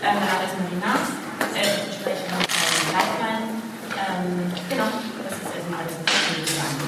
[0.00, 1.10] Ähm, danach ist die NAS,
[1.56, 2.38] äh, ich spreche von
[2.94, 3.58] Lifeline.
[3.98, 4.84] Ähm, genau,
[5.24, 6.78] das ist erstmal alles, was ich sagen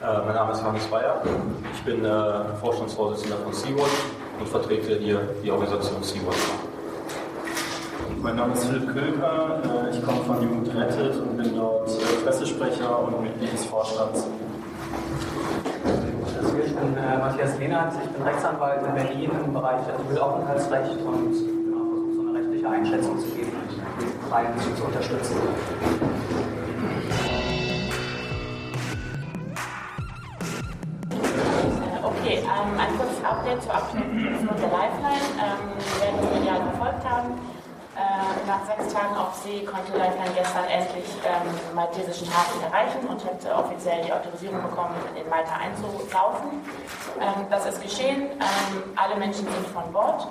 [0.00, 1.22] äh, Mein Name ist Hannes Bayer.
[1.74, 3.98] Ich bin äh, Vorstandsvorsitzender von Sea-Watch
[4.38, 6.38] und vertrete hier die Organisation Sea-Watch.
[8.22, 12.24] Mein Name ist Philipp Köker, äh, ich komme von Jugend Rettet und bin dort äh,
[12.24, 14.28] Pressesprecher und Mitglied des Vorstands.
[16.82, 22.14] Bin äh, Matthias Lehnert, ich bin Rechtsanwalt in Berlin im Bereich Asylaufenthaltsrecht und genau, versuche
[22.16, 25.36] so eine rechtliche Einschätzung zu geben und die Reihen zu, unterstützen.
[32.02, 35.22] Okay, ähm, ein kurzes Update zur Abschnitt der Lifeline.
[35.38, 37.61] Ähm, wir werden die medial verfolgt haben.
[37.94, 43.22] Äh, nach sechs Tagen auf See konnte Lifeline gestern endlich ähm, maltesischen Hafen erreichen und
[43.22, 46.64] hat äh, offiziell die Autorisierung bekommen, in Malta einzulaufen.
[47.20, 48.32] Ähm, das ist geschehen.
[48.32, 50.26] Ähm, alle Menschen sind von Bord.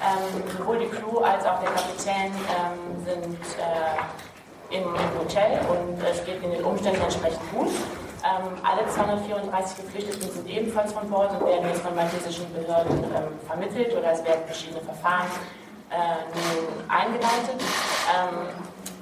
[0.00, 4.88] Ähm, sowohl die Crew als auch der Kapitän ähm, sind äh, im
[5.20, 7.68] Hotel und es geht in den Umständen entsprechend gut.
[8.24, 13.04] Ähm, alle 234 Geflüchteten sind ebenfalls von Bord und werden jetzt von maltesischen Behörden
[13.46, 15.26] vermittelt oder es werden verschiedene Verfahren
[16.34, 17.60] nun eingeleitet.
[17.60, 18.48] Ähm,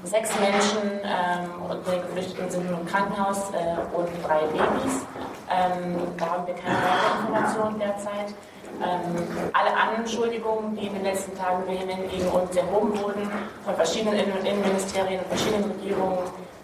[0.05, 5.05] sechs Menschen ähm, und den Geflüchteten sind nun im Krankenhaus äh, und drei Babys.
[5.51, 8.35] Ähm, da haben wir keine weitere Informationen derzeit.
[8.83, 13.31] Ähm, alle Anschuldigungen, die in den letzten Tagen vehement gegen uns erhoben wurden,
[13.65, 16.19] von verschiedenen Innenministerien und verschiedenen Regierungen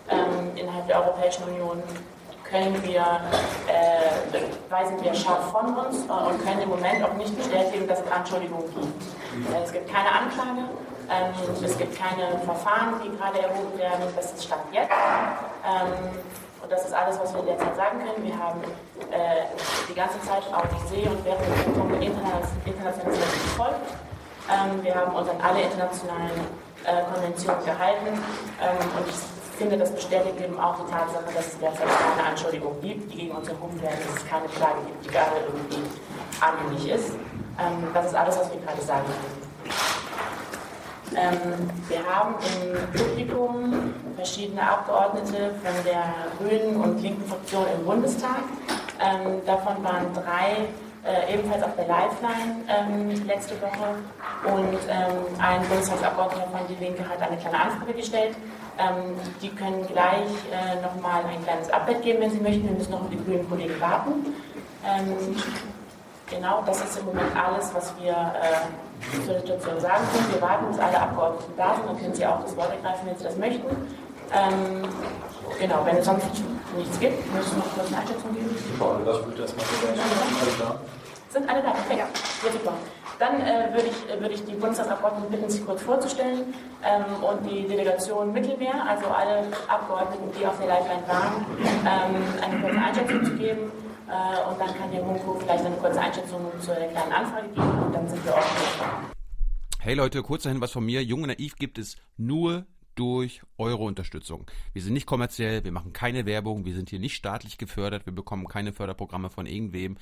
[0.09, 1.83] ähm, innerhalb der Europäischen Union,
[2.51, 3.21] können wir,
[3.67, 8.01] äh, weisen wir scharf von uns äh, und können im Moment auch nicht bestätigen, dass
[8.01, 9.03] es Anschuldigungen gibt.
[9.53, 10.69] Äh, es gibt keine Anklage,
[11.11, 14.03] ähm, es gibt keine Verfahren, die gerade erhoben werden.
[14.15, 14.91] Das ist Stand jetzt.
[14.91, 16.11] Ähm,
[16.63, 18.27] und das ist alles, was wir derzeit sagen können.
[18.27, 18.61] Wir haben
[19.11, 19.47] äh,
[19.89, 23.87] die ganze Zeit auf See und während der Prüfung internationales Recht gefolgt.
[24.51, 26.41] Ähm, wir haben uns an alle internationalen
[26.85, 28.19] äh, Konventionen gehalten.
[28.61, 32.81] Ähm, und ich finde, das bestätigt eben auch die Tatsache, dass es derzeit keine Anschuldigung
[32.81, 35.83] gibt, die gegen uns erhoben werden, dass es keine Klage gibt, die gerade irgendwie
[36.41, 37.13] anhängig ist.
[37.59, 39.47] Ähm, das ist alles, was wir gerade sagen können.
[41.15, 48.43] Ähm, wir haben im Publikum verschiedene Abgeordnete von der Grünen und linken Fraktion im Bundestag.
[49.01, 50.67] Ähm, davon waren drei
[51.07, 53.95] äh, ebenfalls auf der Lifeline ähm, letzte Woche.
[54.45, 58.37] Und ähm, ein Bundestagsabgeordneter von Die Linke hat eine kleine Anfrage gestellt.
[58.79, 62.65] Ähm, die können gleich äh, nochmal ein kleines Update geben, wenn Sie möchten.
[62.65, 64.35] Wir müssen noch auf die grünen Kollegen warten.
[64.85, 65.37] Ähm,
[66.29, 70.35] genau, das ist im Moment alles, was wir äh, zur Situation sagen können.
[70.35, 71.87] Wir warten, bis alle Abgeordneten da sind.
[71.89, 73.67] Dann können Sie auch das Wort ergreifen, wenn Sie das möchten.
[74.33, 74.83] Ähm,
[75.59, 76.27] genau, wenn es sonst
[76.77, 78.51] nichts gibt, müssen wir noch kurz eine Einschätzung geben.
[79.05, 80.79] Das wird erstmal so
[81.31, 81.71] Sind alle da?
[81.71, 81.99] Okay.
[81.99, 82.07] Ja.
[82.07, 82.73] ja super.
[83.19, 86.53] Dann äh, würde ich, äh, würd ich die Bundestagsabgeordneten bitten, sich kurz vorzustellen
[86.85, 91.47] ähm, und die Delegation Mittelmeer, also alle Abgeordneten, die auf der Lifeline waren,
[91.87, 93.73] ähm, eine kurze Einschätzung zu geben.
[94.09, 97.83] Äh, und dann kann der Munko vielleicht eine kurze Einschätzung zu der kleinen Anfrage geben
[97.83, 99.07] und dann sind wir offen.
[99.81, 101.03] Hey Leute, kurzer Hinweis von mir.
[101.03, 102.67] Jung und Naiv gibt es nur
[102.97, 104.47] durch eure Unterstützung.
[104.73, 108.15] Wir sind nicht kommerziell, wir machen keine Werbung, wir sind hier nicht staatlich gefördert, wir
[108.15, 109.97] bekommen keine Förderprogramme von irgendwem.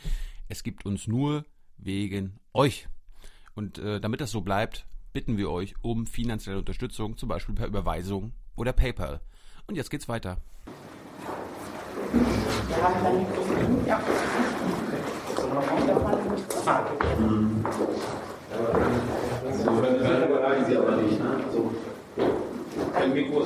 [0.49, 1.45] Es gibt uns nur
[1.77, 2.89] wegen euch.
[3.55, 7.67] Und äh, damit das so bleibt, bitten wir euch um finanzielle Unterstützung, zum Beispiel per
[7.67, 9.21] Überweisung oder PayPal.
[9.67, 10.39] Und jetzt geht's weiter.
[13.87, 14.01] Ja.
[19.65, 21.45] So, dann überreichen Sie aber nicht, ne?
[21.53, 21.73] So.
[22.93, 23.45] Kein Mikro.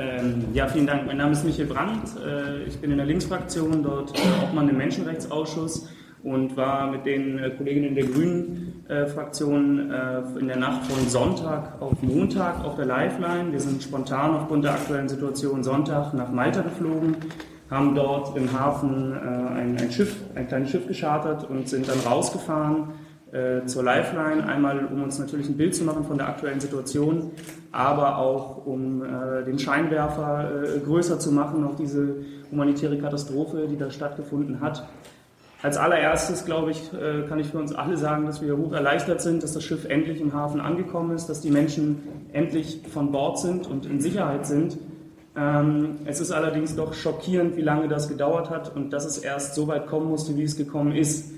[0.00, 1.06] Ähm, ja, vielen Dank.
[1.06, 2.16] Mein Name ist Michael Brandt.
[2.24, 5.90] Äh, ich bin in der Linksfraktion, dort äh, Obmann im Menschenrechtsausschuss
[6.22, 11.82] und war mit den äh, Kolleginnen der Grünen äh, äh, in der Nacht von Sonntag
[11.82, 13.52] auf Montag auf der Lifeline.
[13.52, 17.16] Wir sind spontan aufgrund der aktuellen Situation Sonntag nach Malta geflogen,
[17.70, 22.00] haben dort im Hafen äh, ein, ein, Schiff, ein kleines Schiff geschartert und sind dann
[22.00, 22.88] rausgefahren
[23.32, 24.46] äh, zur Lifeline.
[24.46, 27.30] Einmal, um uns natürlich ein Bild zu machen von der aktuellen Situation,
[27.72, 30.50] aber auch um äh, den Scheinwerfer
[30.84, 32.16] größer zu machen auf diese
[32.50, 34.88] humanitäre Katastrophe, die da stattgefunden hat.
[35.62, 39.20] Als allererstes, glaube ich, äh, kann ich für uns alle sagen, dass wir hoch erleichtert
[39.20, 41.98] sind, dass das Schiff endlich im Hafen angekommen ist, dass die Menschen
[42.32, 44.78] endlich von Bord sind und in Sicherheit sind.
[45.36, 49.54] Ähm, es ist allerdings doch schockierend, wie lange das gedauert hat und dass es erst
[49.54, 51.34] so weit kommen musste, wie es gekommen ist.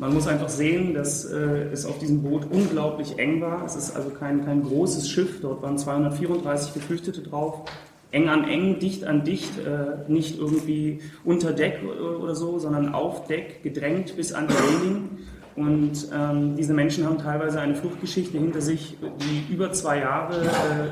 [0.00, 3.66] Man muss einfach sehen, dass äh, es auf diesem Boot unglaublich eng war.
[3.66, 7.66] Es ist also kein, kein großes Schiff, dort waren 234 Geflüchtete drauf.
[8.10, 11.80] Eng an eng, dicht an dicht, äh, nicht irgendwie unter Deck
[12.18, 15.08] oder so, sondern auf Deck, gedrängt bis an die Reling.
[15.54, 20.46] Und ähm, diese Menschen haben teilweise eine Fluchtgeschichte hinter sich, die über zwei Jahre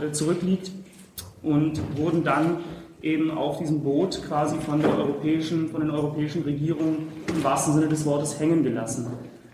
[0.04, 0.70] äh, zurückliegt
[1.42, 2.58] und wurden dann
[3.00, 7.08] eben auf diesem Boot quasi von, von den europäischen Regierungen
[7.38, 9.06] im wahrsten Sinne des Wortes hängen gelassen.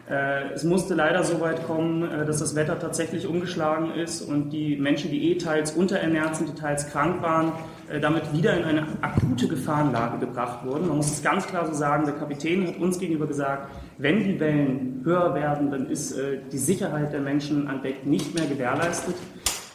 [0.09, 4.51] Äh, es musste leider so weit kommen, äh, dass das Wetter tatsächlich umgeschlagen ist und
[4.51, 7.53] die Menschen, die eh teils unterernährt sind, die teils krank waren,
[7.91, 10.89] äh, damit wieder in eine akute Gefahrenlage gebracht wurden.
[10.89, 14.39] Man muss es ganz klar so sagen, der Kapitän hat uns gegenüber gesagt, wenn die
[14.41, 16.15] Wellen höher werden, dann ist
[16.53, 19.15] die Sicherheit der Menschen an Deck nicht mehr gewährleistet.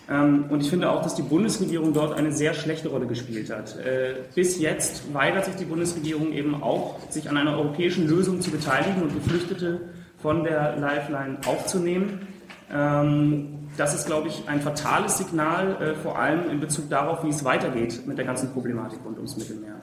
[0.10, 3.78] Ähm, und ich finde auch, dass die Bundesregierung dort eine sehr schlechte Rolle gespielt hat.
[3.78, 8.50] Äh, bis jetzt weigert sich die Bundesregierung eben auch, sich an einer europäischen Lösung zu
[8.50, 9.82] beteiligen und Geflüchtete
[10.18, 12.28] von der Lifeline aufzunehmen.
[12.74, 17.30] Ähm, das ist, glaube ich, ein fatales Signal, äh, vor allem in Bezug darauf, wie
[17.30, 19.76] es weitergeht mit der ganzen Problematik rund ums Mittelmeer.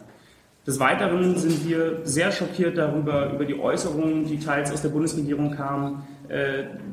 [0.67, 5.53] Des Weiteren sind wir sehr schockiert darüber, über die Äußerungen, die teils aus der Bundesregierung
[5.53, 6.03] kamen,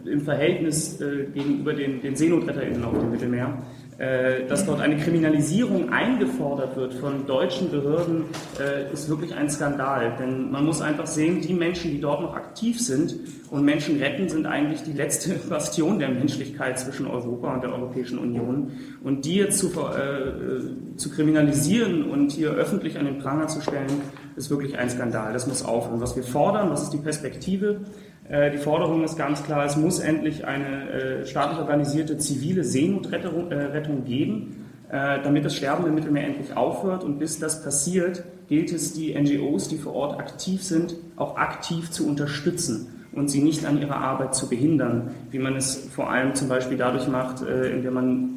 [0.06, 3.58] im Verhältnis äh, gegenüber den, den SeenotretterInnen auf dem Mittelmeer.
[4.00, 8.26] Äh, dass dort eine Kriminalisierung eingefordert wird von deutschen Behörden,
[8.60, 10.16] äh, ist wirklich ein Skandal.
[10.20, 13.16] Denn man muss einfach sehen, die Menschen, die dort noch aktiv sind
[13.52, 18.18] und Menschen retten, sind eigentlich die letzte Bastion der Menschlichkeit zwischen Europa und der Europäischen
[18.18, 18.72] Union.
[19.04, 24.02] Und die jetzt zu, äh, zu kriminalisieren und hier öffentlich an den Pranger zu stellen,
[24.36, 25.34] ist wirklich ein Skandal.
[25.34, 26.02] Das muss aufhören.
[26.02, 27.82] Was wir fordern, was ist die Perspektive?
[28.30, 33.52] Äh, die Forderung ist ganz klar, es muss endlich eine äh, staatlich organisierte zivile Seenotrettung
[33.52, 34.60] äh, geben,
[34.90, 37.04] damit das Sterben im Mittelmeer endlich aufhört.
[37.04, 41.90] Und bis das passiert, gilt es, die NGOs, die vor Ort aktiv sind, auch aktiv
[41.90, 46.36] zu unterstützen und sie nicht an ihrer Arbeit zu behindern, wie man es vor allem
[46.36, 48.30] zum Beispiel dadurch macht, indem man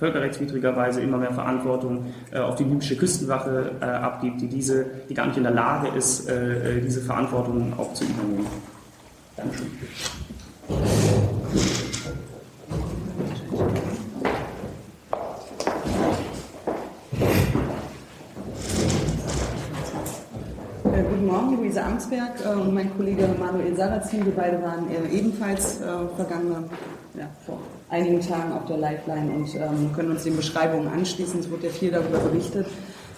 [0.00, 5.44] völkerrechtswidrigerweise immer mehr Verantwortung auf die libysche Küstenwache abgibt, die, diese, die gar nicht in
[5.44, 6.28] der Lage ist,
[6.84, 8.46] diese Verantwortung auch zu übernehmen.
[9.40, 9.70] Dankeschön.
[20.84, 24.26] Äh, guten Morgen, Luise Amtsberg äh, und mein Kollege Manuel Sarrazin.
[24.26, 25.84] Wir beide waren ebenfalls äh,
[26.16, 26.64] vergangene,
[27.14, 31.40] ja, vor einigen Tagen auf der Lifeline und ähm, können uns den Beschreibungen anschließen.
[31.40, 32.66] Es wurde ja viel darüber berichtet.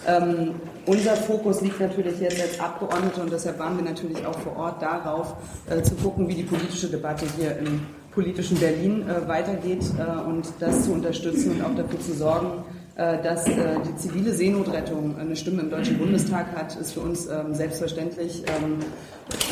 [0.05, 0.55] Ähm,
[0.85, 4.81] unser Fokus liegt natürlich jetzt als Abgeordnete und deshalb waren wir natürlich auch vor Ort
[4.81, 5.35] darauf,
[5.69, 10.45] äh, zu gucken, wie die politische Debatte hier im politischen Berlin äh, weitergeht äh, und
[10.59, 12.63] das zu unterstützen und auch dafür zu sorgen,
[12.95, 13.53] dass äh,
[13.87, 18.43] die zivile Seenotrettung eine Stimme im Deutschen Bundestag hat, ist für uns ähm, selbstverständlich.
[18.47, 18.77] Ähm,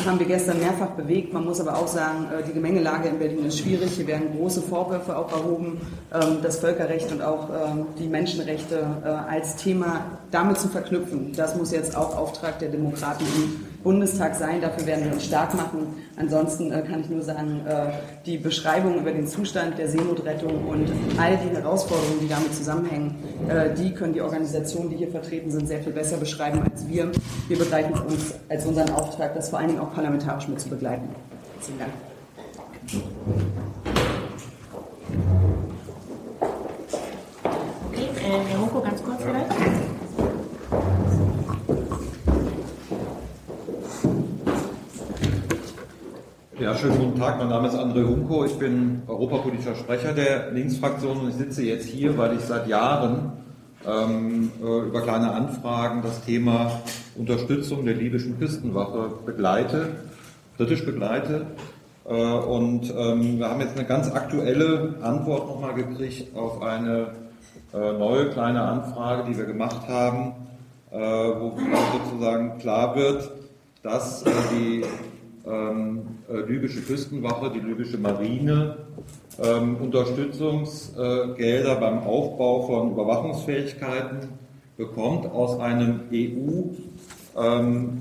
[0.06, 1.32] haben wir gestern mehrfach bewegt.
[1.32, 3.92] Man muss aber auch sagen, äh, die Gemengelage in Berlin ist schwierig.
[3.96, 5.80] Hier werden große Vorwürfe auch erhoben,
[6.12, 7.48] ähm, das Völkerrecht und auch
[7.98, 8.84] die Menschenrechte
[9.28, 11.32] als Thema damit zu verknüpfen.
[11.36, 14.60] Das muss jetzt auch Auftrag der Demokraten im Bundestag sein.
[14.60, 15.94] Dafür werden wir uns stark machen.
[16.16, 17.92] Ansonsten äh, kann ich nur sagen, äh,
[18.26, 23.16] die Beschreibung über den Zustand der Seenotrettung und all die Herausforderungen, die damit zusammenhängen,
[23.48, 27.10] äh, die können die Organisationen, die hier vertreten sind, sehr viel besser beschreiben als wir.
[27.48, 31.08] Wir begleiten uns als unseren Auftrag, das vor allen Dingen auch parlamentarisch mit zu begleiten.
[31.60, 31.92] Vielen Dank.
[37.90, 39.52] Okay, äh, Herr Hugo, ganz kurz vielleicht.
[46.62, 47.38] Ja, schönen guten Tag.
[47.38, 48.44] Mein Name ist André Hunko.
[48.44, 53.32] Ich bin europapolitischer Sprecher der Linksfraktion und ich sitze jetzt hier, weil ich seit Jahren
[53.84, 56.70] ähm, äh, über kleine Anfragen das Thema
[57.16, 59.88] Unterstützung der libyschen Küstenwache begleite,
[60.56, 61.46] kritisch begleite.
[62.08, 67.08] Äh, und ähm, wir haben jetzt eine ganz aktuelle Antwort nochmal gekriegt auf eine
[67.74, 70.34] äh, neue kleine Anfrage, die wir gemacht haben,
[70.92, 71.58] äh, wo
[71.98, 73.32] sozusagen klar wird,
[73.82, 74.84] dass äh, die
[75.44, 78.76] libysche Küstenwache, die libysche Marine
[79.42, 84.28] ähm, Unterstützungsgelder beim Aufbau von Überwachungsfähigkeiten
[84.76, 88.00] bekommt aus einem EU-Programm,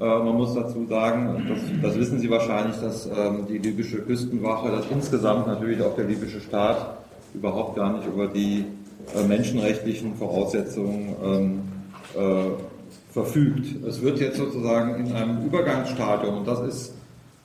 [0.00, 4.70] Äh, man muss dazu sagen, das, das wissen Sie wahrscheinlich, dass ähm, die libysche Küstenwache,
[4.70, 6.96] dass insgesamt natürlich auch der libysche Staat
[7.34, 8.64] überhaupt gar nicht über die
[9.14, 11.60] äh, menschenrechtlichen Voraussetzungen ähm,
[12.14, 12.52] äh,
[13.12, 13.84] verfügt.
[13.86, 16.94] Es wird jetzt sozusagen in einem Übergangsstadium, und das ist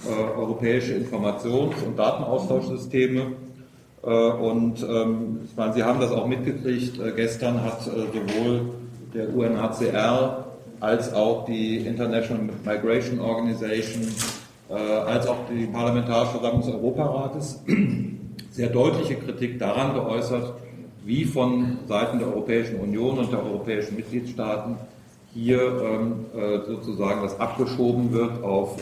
[0.05, 3.27] äh, europäische Informations- und Datenaustauschsysteme.
[4.03, 8.69] Äh, und ähm, ich meine, Sie haben das auch mitgekriegt, gestern hat sowohl
[9.13, 10.45] der UNHCR
[10.79, 14.03] als auch die International Migration Organization
[14.75, 17.63] als auch die Parlamentarische Versammlung des Europarates
[18.51, 20.53] sehr deutliche Kritik daran geäußert,
[21.05, 24.77] wie von Seiten der Europäischen Union und der europäischen Mitgliedstaaten
[25.33, 26.25] hier ähm,
[26.67, 28.77] sozusagen das abgeschoben wird auf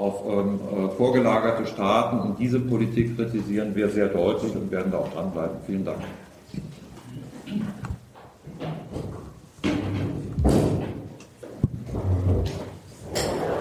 [0.00, 4.98] auf ähm, äh, vorgelagerte Staaten und diese Politik kritisieren wir sehr deutlich und werden da
[4.98, 5.58] auch dranbleiben.
[5.66, 5.98] Vielen Dank.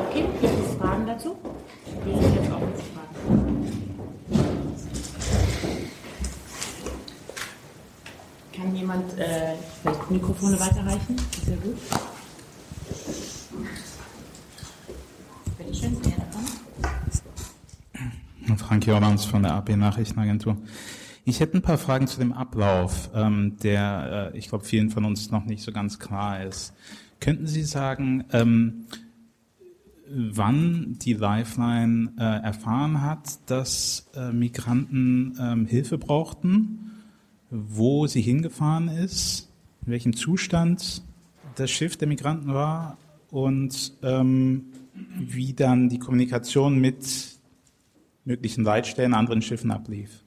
[0.10, 1.36] Okay, gibt es Fragen dazu?
[2.06, 3.72] Wir sind jetzt offen für Fragen.
[8.56, 11.16] Kann jemand äh, vielleicht Mikrofone weiterreichen?
[11.46, 11.78] Sehr gut.
[18.58, 20.58] Frank Jormans von der AP Nachrichtenagentur.
[21.26, 25.06] Ich hätte ein paar Fragen zu dem Ablauf, ähm, der, äh, ich glaube, vielen von
[25.06, 26.74] uns noch nicht so ganz klar ist.
[27.20, 28.86] Könnten Sie sagen, ähm,
[30.08, 36.92] wann die Lifeline äh, erfahren hat, dass äh, Migranten ähm, Hilfe brauchten,
[37.50, 39.49] wo sie hingefahren ist,
[39.86, 41.04] in welchem Zustand
[41.56, 42.98] das Schiff der Migranten war
[43.32, 47.40] und ähm, wie dann die Kommunikation mit
[48.26, 50.24] möglichen Leitstellen, anderen Schiffen ablief?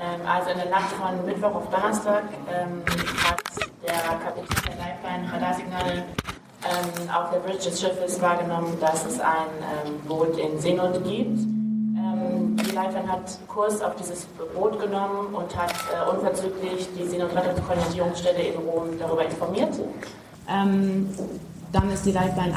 [0.00, 2.82] Ähm, also in der Nacht von Mittwoch auf Donnerstag ähm,
[3.22, 3.42] hat
[3.82, 6.04] der Kapitän der Lifeline Radarsignale
[6.64, 9.48] ähm, auf der Bridge des Schiffes wahrgenommen, dass es ein
[9.86, 11.53] ähm, Boot in Seenot gibt.
[12.04, 18.42] Ähm, die Lifeline hat Kurs auf dieses Boot genommen und hat äh, unverzüglich die Seenotrettungskoordinierungsstelle
[18.42, 19.74] in Rom darüber informiert.
[20.48, 21.08] Ähm,
[21.72, 22.54] dann ist die Lifeline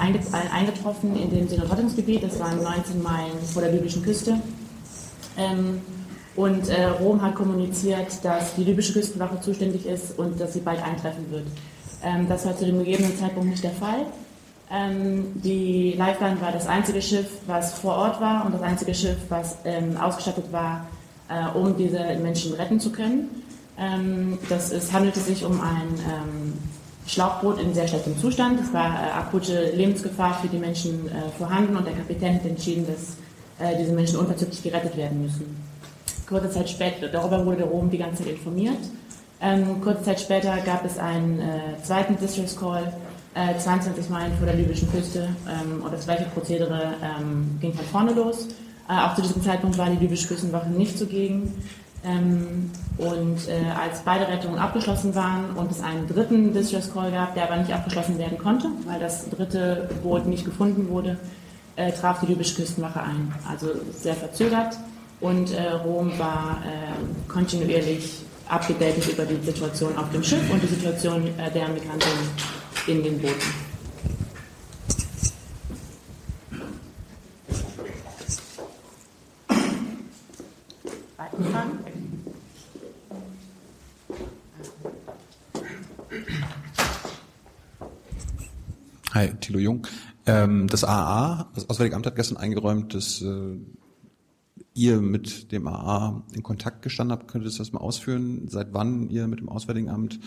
[0.51, 4.39] eingetroffen in dem Seenotrettungsgebiet, das waren 19 Meilen vor der libyschen Küste.
[5.37, 5.81] Ähm,
[6.35, 10.83] und äh, Rom hat kommuniziert, dass die libysche Küstenwache zuständig ist und dass sie bald
[10.83, 11.47] eintreffen wird.
[12.03, 14.05] Ähm, das war zu dem gegebenen Zeitpunkt nicht der Fall.
[14.69, 19.17] Ähm, die Lifeline war das einzige Schiff, was vor Ort war und das einzige Schiff,
[19.29, 20.87] was ähm, ausgestattet war,
[21.29, 23.29] äh, um diese Menschen retten zu können.
[23.79, 26.53] Ähm, das, es handelte sich um ein ähm,
[27.05, 28.59] Schlauchboot in sehr schlechtem Zustand.
[28.59, 32.85] Es war äh, akute Lebensgefahr für die Menschen äh, vorhanden und der Kapitän hat entschieden,
[32.85, 33.15] dass
[33.65, 35.63] äh, diese Menschen unverzüglich gerettet werden müssen.
[36.27, 38.79] Kurze Zeit später, darüber wurde Rom die ganze Zeit informiert.
[39.39, 42.91] Ähm, kurze Zeit später gab es einen äh, zweiten Distress Call,
[43.37, 47.85] äh, 22 Meilen vor der libyschen Küste ähm, und das gleiche Prozedere ähm, ging von
[47.85, 48.47] vorne los.
[48.89, 51.53] Äh, auch zu diesem Zeitpunkt war die libysche Küstenwache nicht zugegen.
[52.03, 57.35] Ähm, und äh, als beide Rettungen abgeschlossen waren und es einen dritten Distress Call gab,
[57.35, 61.17] der aber nicht abgeschlossen werden konnte, weil das dritte Boot nicht gefunden wurde,
[61.75, 63.33] äh, traf die libysche Küstenwache ein.
[63.49, 64.77] Also sehr verzögert
[65.19, 70.67] und äh, Rom war äh, kontinuierlich abgedatet über die Situation auf dem Schiff und die
[70.67, 72.07] Situation äh, der Migranten
[72.87, 73.35] in den Booten.
[89.13, 89.87] Hi, Thilo Jung.
[90.25, 93.57] Ähm, das AA, das Auswärtige Amt hat gestern eingeräumt, dass äh,
[94.73, 97.27] ihr mit dem AA in Kontakt gestanden habt.
[97.27, 98.47] Könntest du das mal ausführen?
[98.47, 100.19] Seit wann ihr mit dem Auswärtigen Amt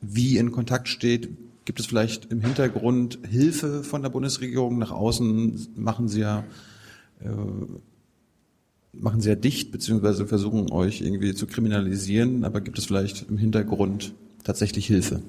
[0.00, 1.30] wie in Kontakt steht?
[1.64, 4.78] Gibt es vielleicht im Hintergrund Hilfe von der Bundesregierung?
[4.78, 6.44] Nach außen machen sie ja
[7.20, 7.28] äh,
[8.92, 13.38] machen sie ja dicht, beziehungsweise versuchen euch irgendwie zu kriminalisieren, aber gibt es vielleicht im
[13.38, 14.12] Hintergrund
[14.44, 15.22] tatsächlich Hilfe?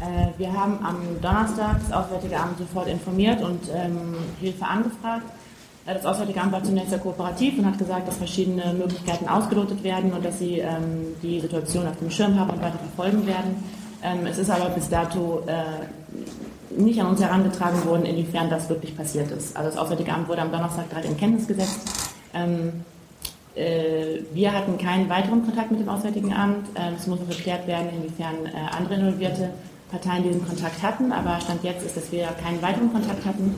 [0.00, 5.26] Äh, wir haben am Donnerstag das Auswärtige Amt sofort informiert und ähm, Hilfe angefragt.
[5.86, 10.12] Das Auswärtige Amt war zunächst sehr kooperativ und hat gesagt, dass verschiedene Möglichkeiten ausgelotet werden
[10.12, 13.62] und dass sie ähm, die Situation auf dem Schirm haben und weiter verfolgen werden.
[14.02, 18.96] Ähm, es ist aber bis dato äh, nicht an uns herangetragen worden, inwiefern das wirklich
[18.96, 19.56] passiert ist.
[19.56, 21.80] Also das Auswärtige Amt wurde am Donnerstag gerade in Kenntnis gesetzt.
[22.34, 22.84] Ähm,
[23.54, 26.68] äh, wir hatten keinen weiteren Kontakt mit dem Auswärtigen Amt.
[26.74, 29.50] Ähm, es muss noch geklärt werden, inwiefern äh, andere involvierte
[29.90, 33.54] Parteien diesen Kontakt hatten, aber Stand jetzt ist, dass wir keinen weiteren Kontakt hatten.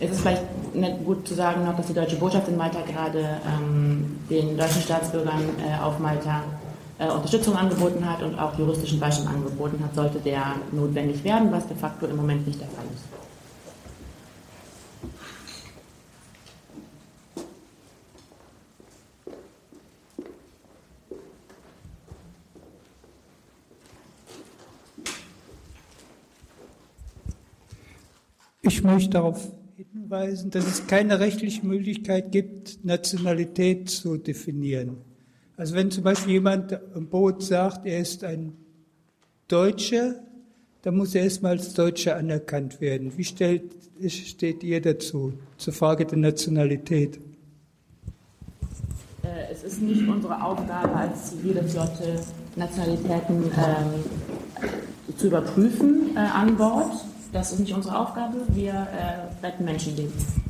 [0.00, 0.42] Es ist vielleicht
[0.74, 3.24] nicht gut zu sagen noch, dass die deutsche Botschaft in Malta gerade
[4.28, 5.44] den deutschen Staatsbürgern
[5.80, 6.42] auf Malta
[7.02, 11.66] äh, Unterstützung angeboten hat und auch juristischen Beistand angeboten hat, sollte der notwendig werden, was
[11.66, 13.04] de facto im Moment nicht der Fall ist.
[28.64, 29.52] Ich möchte darauf
[29.92, 35.11] hinweisen, dass es keine rechtliche Möglichkeit gibt, Nationalität zu definieren.
[35.62, 38.52] Also wenn zum Beispiel jemand am Boot sagt, er ist ein
[39.46, 40.16] Deutscher,
[40.82, 43.16] dann muss er erstmal als Deutscher anerkannt werden.
[43.16, 43.72] Wie stellt,
[44.08, 47.20] steht ihr dazu, zur Frage der Nationalität?
[49.22, 52.18] Äh, es ist nicht unsere Aufgabe als zivile Flotte,
[52.56, 56.90] Nationalitäten ähm, zu überprüfen äh, an Bord.
[57.32, 58.38] Das ist nicht unsere Aufgabe.
[58.48, 60.41] Wir äh, retten Menschenleben.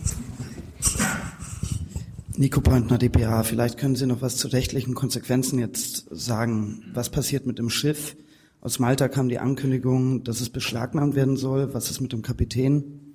[2.43, 6.83] Nico Pointner, DPA, vielleicht können Sie noch was zu rechtlichen Konsequenzen jetzt sagen.
[6.93, 8.17] Was passiert mit dem Schiff?
[8.61, 11.73] Aus Malta kam die Ankündigung, dass es beschlagnahmt werden soll.
[11.73, 13.15] Was ist mit dem Kapitän?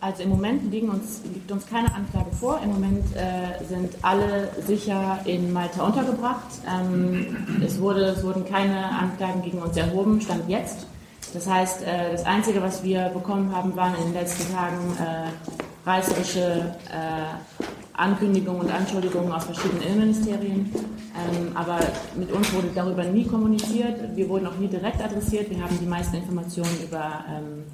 [0.00, 2.58] Also im Moment uns, liegt uns keine Anklage vor.
[2.64, 6.52] Im Moment äh, sind alle sicher in Malta untergebracht.
[6.66, 10.86] Ähm, es, wurde, es wurden keine Anklagen gegen uns erhoben, stand jetzt.
[11.34, 15.88] Das heißt, äh, das Einzige, was wir bekommen haben, waren in den letzten Tagen äh,
[15.88, 20.70] reißerische äh, Ankündigungen und Anschuldigungen aus verschiedenen Innenministerien.
[20.74, 21.78] Ähm, aber
[22.16, 24.16] mit uns wurde darüber nie kommuniziert.
[24.16, 25.50] Wir wurden auch nie direkt adressiert.
[25.50, 27.64] Wir haben die meisten Informationen über ähm,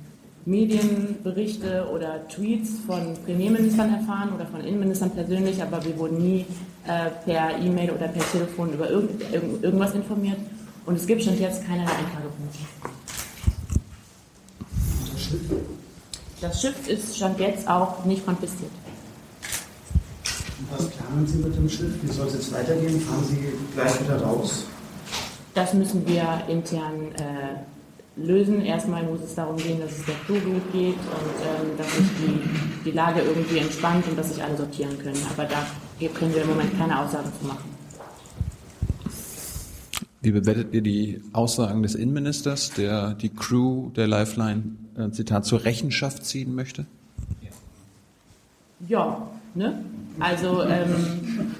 [0.46, 6.46] Medienberichte oder Tweets von Premierministern erfahren oder von Innenministern persönlich, aber wir wurden nie
[6.86, 10.38] äh, per E-Mail oder per Telefon über irgend, irgendwas informiert.
[10.86, 12.58] Und es gibt schon jetzt keinerlei Anklagepunkte.
[16.40, 18.70] Das Schiff ist schon jetzt auch nicht konfisziert.
[20.70, 21.92] Was planen Sie mit dem Schiff?
[22.02, 23.00] Wie soll es jetzt weitergehen?
[23.00, 24.64] Fahren Sie gleich wieder raus?
[25.54, 28.62] Das müssen wir intern äh, lösen.
[28.62, 32.06] Erstmal muss es darum gehen, dass es der Crew gut geht und ähm, dass sich
[32.18, 35.20] die, die Lage irgendwie entspannt und dass sich alle sortieren können.
[35.30, 35.66] Aber da
[36.14, 37.76] können wir im Moment keine Aussagen zu machen.
[40.20, 44.64] Wie bewertet ihr die Aussagen des Innenministers, der die Crew der Lifeline,
[44.98, 46.86] äh, Zitat, zur Rechenschaft ziehen möchte?
[48.88, 49.84] Ja, ne?
[50.18, 51.54] Also ähm,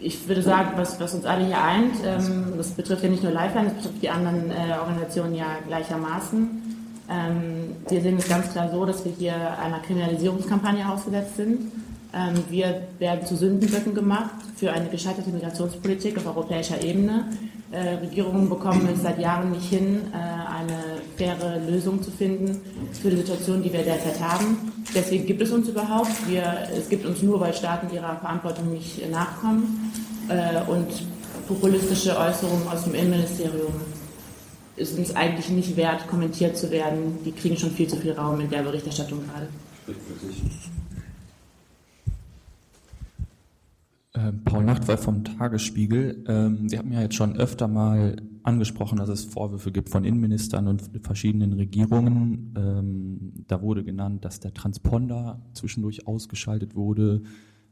[0.00, 3.32] ich würde sagen, was, was uns alle hier eint, ähm, das betrifft ja nicht nur
[3.32, 6.68] Lifeline, das betrifft die anderen äh, Organisationen ja gleichermaßen.
[7.10, 11.72] Ähm, wir sehen es ganz klar so, dass wir hier einer Kriminalisierungskampagne ausgesetzt sind.
[12.14, 17.26] Ähm, wir werden zu Sündenböcken gemacht für eine gescheiterte Migrationspolitik auf europäischer Ebene.
[17.70, 22.58] Äh, Regierungen bekommen es seit Jahren nicht hin, äh, eine faire Lösung zu finden
[22.94, 24.72] für die Situation, die wir derzeit haben.
[24.94, 26.28] Deswegen gibt es uns überhaupt.
[26.28, 29.92] Wir, es gibt uns nur, weil Staaten ihrer Verantwortung nicht nachkommen.
[30.28, 30.86] Äh, und
[31.46, 33.74] populistische Äußerungen aus dem Innenministerium
[34.76, 37.18] ist uns eigentlich nicht wert, kommentiert zu werden.
[37.24, 39.48] Die kriegen schon viel zu viel Raum in der Berichterstattung gerade.
[39.88, 39.94] Ähm,
[44.44, 46.24] Paul Nachtwey vom Tagesspiegel.
[46.26, 50.68] Ähm, Sie haben ja jetzt schon öfter mal angesprochen, dass es Vorwürfe gibt von Innenministern
[50.68, 52.54] und verschiedenen Regierungen.
[52.56, 57.22] Ähm, da wurde genannt, dass der Transponder zwischendurch ausgeschaltet wurde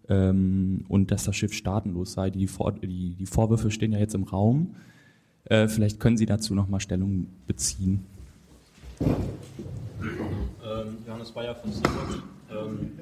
[0.08, 2.30] und dass das Schiff staatenlos sei.
[2.30, 4.76] Die, Vor die, die Vorwürfe stehen ja jetzt im Raum.
[5.46, 8.06] Äh, vielleicht können Sie dazu nochmal Stellung beziehen.
[9.00, 9.08] Ähm,
[11.06, 11.72] Johannes Bayer von.
[12.50, 12.92] Ähm,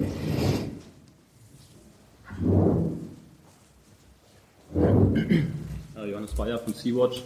[0.00, 0.61] Äh,
[6.22, 7.22] Johannes Bayer von Sea-Watch.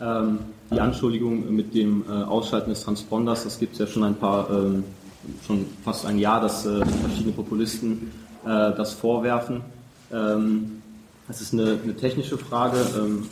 [0.00, 0.38] Ähm,
[0.70, 4.48] die Anschuldigung mit dem äh, Ausschalten des Transponders, das gibt es ja schon ein paar,
[4.50, 4.84] ähm,
[5.46, 9.60] schon fast ein Jahr, dass äh, verschiedene Populisten das vorwerfen.
[10.10, 10.80] Ähm,
[11.28, 12.78] das ist eine, eine technische Frage.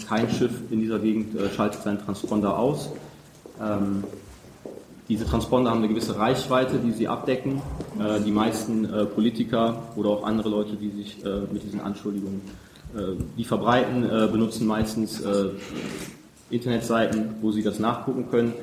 [0.07, 2.91] kein Schiff in dieser Gegend schaltet seinen Transponder aus.
[5.09, 7.63] Diese Transponder haben eine gewisse Reichweite, die sie abdecken.
[8.27, 12.43] die meisten Politiker oder auch andere Leute, die sich mit diesen Anschuldigungen
[12.97, 15.51] äh, die verbreiten, äh, benutzen meistens äh,
[16.49, 18.55] Internetseiten, wo sie das nachgucken können.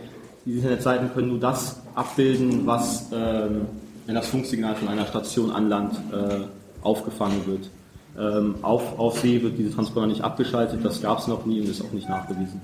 [0.46, 3.68] diese Internetseiten können nur das abbilden, was, ähm,
[4.08, 6.40] wenn das Funksignal von einer Station an Land äh,
[6.82, 7.70] aufgefangen wird.
[8.18, 11.70] Ähm, auf, auf See wird diese Transponder nicht abgeschaltet, das gab es noch nie und
[11.70, 12.62] ist auch nicht nachgewiesen.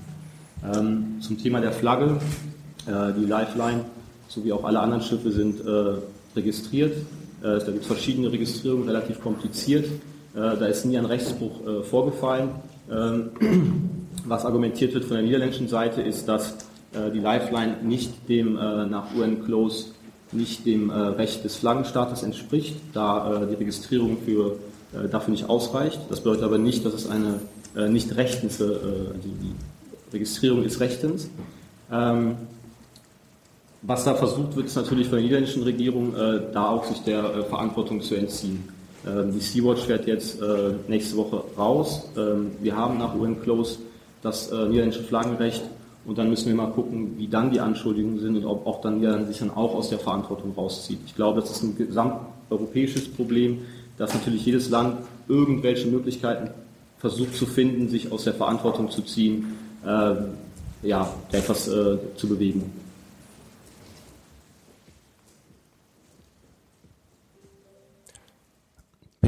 [0.63, 3.85] Ähm, zum Thema der Flagge, äh, die Lifeline
[4.31, 5.95] sowie auch alle anderen Schiffe sind äh,
[6.35, 6.95] registriert.
[7.41, 9.85] Äh, da gibt es verschiedene Registrierungen, relativ kompliziert.
[9.85, 9.89] Äh,
[10.35, 12.49] da ist nie ein Rechtsbruch äh, vorgefallen.
[12.89, 13.29] Ähm,
[14.25, 16.55] was argumentiert wird von der niederländischen Seite ist, dass
[16.93, 19.85] die Lifeline nicht dem nach UN-Close
[20.33, 24.57] nicht dem Recht des Flaggenstaates entspricht, da die Registrierung für,
[25.09, 26.01] dafür nicht ausreicht.
[26.09, 27.39] Das bedeutet aber nicht, dass es eine
[27.89, 28.63] nicht rechtens, die,
[29.23, 29.55] die
[30.13, 31.29] Registrierung ist rechtens.
[33.81, 37.01] Ähm, was da versucht wird, ist natürlich von der niederländischen Regierung, äh, da auch sich
[37.03, 38.63] der äh, Verantwortung zu entziehen.
[39.07, 42.03] Ähm, die Sea-Watch fährt jetzt äh, nächste Woche raus.
[42.17, 43.79] Ähm, wir haben nach UN-Close
[44.21, 45.63] das äh, niederländische Flaggenrecht
[46.05, 48.99] und dann müssen wir mal gucken, wie dann die Anschuldigungen sind und ob auch dann
[48.99, 50.99] Niederland sich dann auch aus der Verantwortung rauszieht.
[51.05, 53.59] Ich glaube, das ist ein gesamteuropäisches Problem,
[53.97, 56.51] dass natürlich jedes Land irgendwelche Möglichkeiten
[56.99, 60.15] versucht zu finden, sich aus der Verantwortung zu ziehen, äh,
[60.87, 62.80] ja, etwas äh, zu bewegen.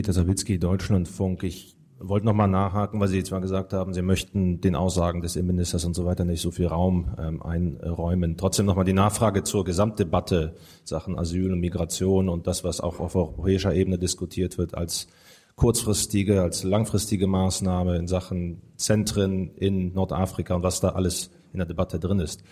[0.04, 1.44] Peter Sawicki, Deutschlandfunk.
[1.44, 5.38] Ich wollte noch mal nachhaken, weil Sie mal gesagt haben, Sie möchten den Aussagen des
[5.38, 8.36] Innenministers und so weiter nicht so viel Raum ähm, einräumen.
[8.36, 13.00] Trotzdem noch mal die Nachfrage zur Gesamtdebatte Sachen Asyl und Migration und das, was auch
[13.00, 15.08] auf europäischer Ebene diskutiert wird als
[15.56, 21.66] kurzfristige, als langfristige Maßnahme in Sachen Zentren in Nordafrika und was da alles in der
[21.66, 22.44] Debatte drin ist.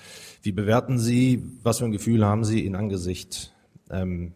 [0.41, 3.51] Wie bewerten Sie, was für ein Gefühl haben Sie in Angesicht
[3.89, 4.35] ähm,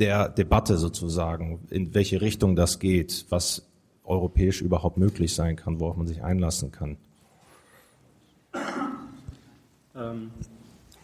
[0.00, 3.66] der Debatte sozusagen, in welche Richtung das geht, was
[4.04, 6.96] europäisch überhaupt möglich sein kann, worauf man sich einlassen kann.
[9.94, 10.30] Ähm,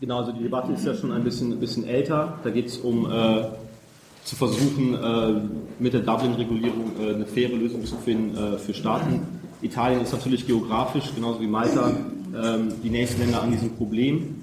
[0.01, 2.39] genau, also die Debatte ist ja schon ein bisschen, ein bisschen älter.
[2.43, 3.45] Da geht es um äh,
[4.25, 5.41] zu versuchen, äh,
[5.79, 9.21] mit der Dublin-Regulierung äh, eine faire Lösung zu finden äh, für Staaten.
[9.63, 11.93] Italien ist natürlich geografisch, genauso wie Malta,
[12.35, 14.43] ähm, die nächsten Länder an diesem Problem.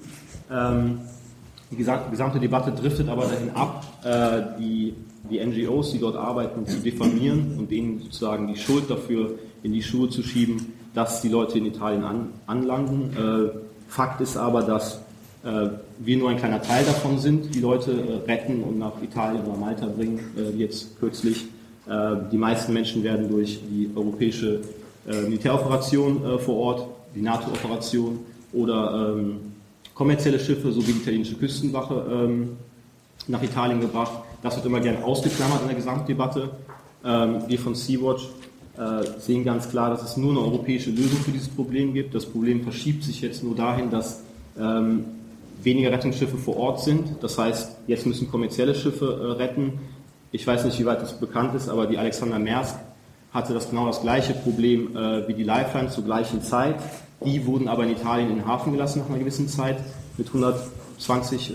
[0.50, 1.00] Ähm,
[1.70, 4.94] die gesamte Debatte driftet aber dahin ab, äh, die,
[5.30, 9.82] die NGOs, die dort arbeiten, zu diffamieren und denen sozusagen die Schuld dafür in die
[9.82, 13.10] Schuhe zu schieben, dass die Leute in Italien an, anlanden.
[13.16, 15.00] Äh, Fakt ist aber, dass
[15.44, 19.56] äh, wir nur ein kleiner Teil davon sind, die Leute retten und nach Italien oder
[19.56, 21.46] Malta bringen, wie jetzt kürzlich.
[21.86, 24.62] Die meisten Menschen werden durch die europäische
[25.04, 28.20] Militäroperation vor Ort, die NATO-Operation
[28.54, 29.53] oder ähm,
[29.94, 32.56] kommerzielle Schiffe sowie die italienische Küstenwache ähm,
[33.28, 34.12] nach Italien gebracht.
[34.42, 36.50] Das wird immer gern ausgeklammert in der Gesamtdebatte.
[37.04, 38.28] Ähm, wir von Sea-Watch
[38.76, 42.14] äh, sehen ganz klar, dass es nur eine europäische Lösung für dieses Problem gibt.
[42.14, 44.22] Das Problem verschiebt sich jetzt nur dahin, dass
[44.58, 45.04] ähm,
[45.62, 47.22] weniger Rettungsschiffe vor Ort sind.
[47.22, 49.74] Das heißt, jetzt müssen kommerzielle Schiffe äh, retten.
[50.32, 52.76] Ich weiß nicht, wie weit das bekannt ist, aber die Alexander Maersk
[53.32, 56.76] hatte das genau das gleiche Problem äh, wie die Lifeline zur gleichen Zeit.
[57.24, 59.78] Die wurden aber in Italien in den Hafen gelassen nach einer gewissen Zeit
[60.18, 61.54] mit 120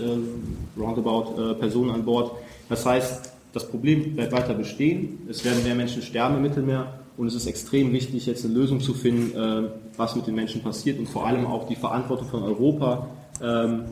[0.78, 2.32] roundabout äh, Personen an Bord.
[2.68, 5.26] Das heißt, das Problem bleibt weiter bestehen.
[5.28, 8.80] Es werden mehr Menschen sterben im Mittelmeer und es ist extrem wichtig, jetzt eine Lösung
[8.80, 12.42] zu finden, äh, was mit den Menschen passiert und vor allem auch die Verantwortung von
[12.42, 13.08] Europa,
[13.42, 13.84] ähm,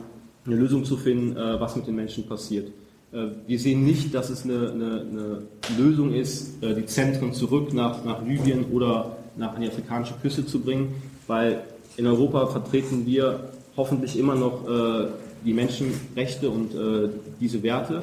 [0.45, 2.69] eine Lösung zu finden, äh, was mit den Menschen passiert.
[3.11, 5.41] Äh, wir sehen nicht, dass es eine, eine, eine
[5.77, 10.45] Lösung ist, äh, die Zentren zurück nach, nach Libyen oder nach an die afrikanische Küste
[10.45, 10.95] zu bringen
[11.29, 11.61] weil
[11.95, 15.07] in Europa vertreten wir hoffentlich immer noch äh,
[15.45, 18.01] die Menschenrechte und äh, diese Werte.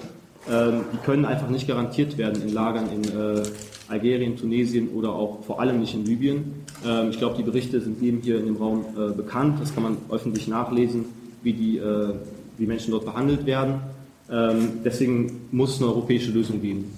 [0.49, 3.43] Ähm, die können einfach nicht garantiert werden in Lagern in äh,
[3.89, 6.65] Algerien, Tunesien oder auch vor allem nicht in Libyen.
[6.87, 9.61] Ähm, ich glaube, die Berichte sind jedem hier in dem Raum äh, bekannt.
[9.61, 11.07] Das kann man öffentlich nachlesen,
[11.43, 12.15] wie die äh,
[12.59, 13.81] wie Menschen dort behandelt werden.
[14.31, 16.93] Ähm, deswegen muss es eine europäische Lösung geben.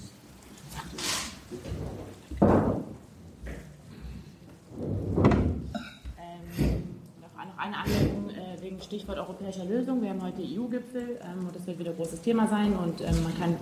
[9.59, 10.01] Europäischer Lösung.
[10.01, 13.23] Wir haben heute EU-Gipfel ähm, und das wird wieder ein großes Thema sein und ähm,
[13.23, 13.55] man kann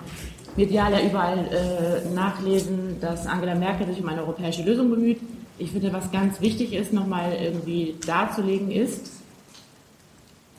[0.56, 5.20] medial ja überall äh, nachlesen, dass Angela Merkel sich um eine europäische Lösung bemüht.
[5.58, 9.12] Ich finde, was ganz wichtig ist, nochmal irgendwie darzulegen, ist,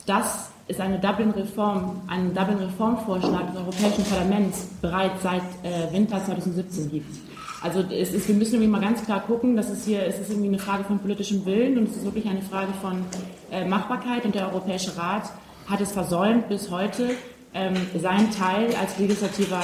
[0.07, 7.28] dass es eine Dublin-Reform, einen Dublin-Reformvorschlag des Europäischen Parlaments bereits seit äh, Winter 2017 gibt.
[7.61, 10.31] Also es ist, wir müssen irgendwie mal ganz klar gucken, dass es hier es ist
[10.31, 13.05] irgendwie eine Frage von politischem Willen und es ist wirklich eine Frage von
[13.51, 15.33] äh, Machbarkeit und der Europäische Rat
[15.67, 17.11] hat es versäumt, bis heute
[17.55, 19.61] ähm, seinen Teil als legislativer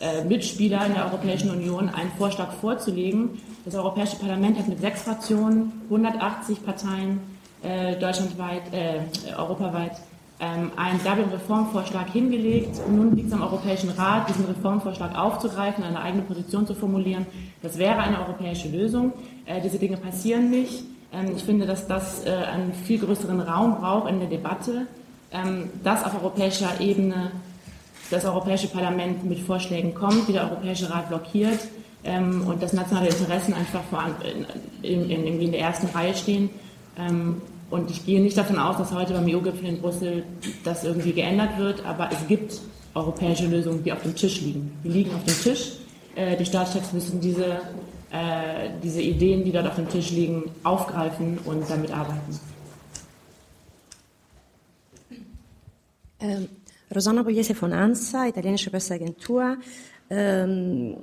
[0.00, 3.40] äh, äh, Mitspieler in der Europäischen Union einen Vorschlag vorzulegen.
[3.64, 7.20] Das Europäische Parlament hat mit sechs Fraktionen, 180 Parteien
[7.62, 9.00] äh, deutschlandweit, äh,
[9.36, 9.92] europaweit
[10.40, 12.80] ähm, einen Dublin-Reformvorschlag hingelegt.
[12.88, 17.26] Nun liegt es am Europäischen Rat, diesen Reformvorschlag aufzugreifen, eine eigene Position zu formulieren.
[17.62, 19.12] Das wäre eine europäische Lösung.
[19.46, 20.84] Äh, diese Dinge passieren nicht.
[21.12, 24.86] Ähm, ich finde, dass das äh, einen viel größeren Raum braucht in der Debatte,
[25.32, 27.32] ähm, dass auf europäischer Ebene
[28.10, 31.60] das Europäische Parlament mit Vorschlägen kommt, wie der Europäische Rat blockiert
[32.04, 33.82] ähm, und dass nationale Interessen einfach
[34.82, 36.48] in, in, in, in der ersten Reihe stehen.
[37.70, 40.24] Und ich gehe nicht davon aus, dass heute beim EU-Gipfel in Brüssel
[40.64, 42.60] das irgendwie geändert wird, aber es gibt
[42.94, 44.72] europäische Lösungen, die auf dem Tisch liegen.
[44.84, 45.72] Die liegen auf dem Tisch.
[46.14, 47.60] Äh, die Staatschefs müssen diese,
[48.10, 52.40] äh, diese Ideen, die dort auf dem Tisch liegen, aufgreifen und damit arbeiten.
[56.20, 56.48] Ähm,
[56.94, 59.58] Rosanna Pugliese von ANSA, italienische Presseagentur.
[60.10, 60.96] Ähm,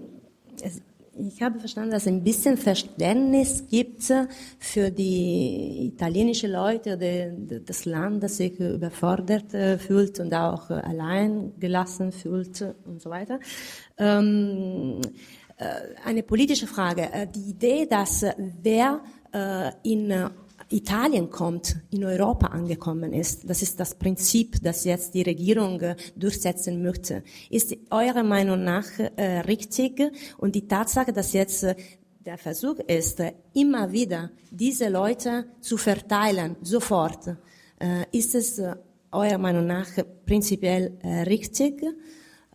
[1.17, 4.03] ich habe verstanden, dass es ein bisschen Verständnis gibt
[4.59, 11.53] für die italienische Leute oder das Land, das sich überfordert äh, fühlt und auch allein
[11.59, 13.39] gelassen fühlt und so weiter.
[13.97, 14.99] Ähm,
[15.57, 15.65] äh,
[16.03, 17.03] eine politische Frage.
[17.13, 18.25] Äh, die Idee, dass
[18.63, 19.01] wer
[19.83, 20.13] in
[20.69, 23.47] Italien kommt, in Europa angekommen ist.
[23.49, 27.23] Das ist das Prinzip, das jetzt die Regierung äh, durchsetzen möchte.
[27.49, 30.11] Ist eurer Meinung nach äh, richtig?
[30.37, 31.75] Und die Tatsache, dass jetzt äh,
[32.25, 33.21] der Versuch ist,
[33.53, 37.35] immer wieder diese Leute zu verteilen, sofort,
[38.11, 38.59] ist es
[39.11, 39.85] eurer Meinung nach
[40.25, 40.97] prinzipiell
[41.27, 41.83] richtig?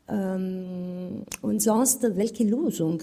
[0.08, 3.00] Ähm, und sonst, welche Lösung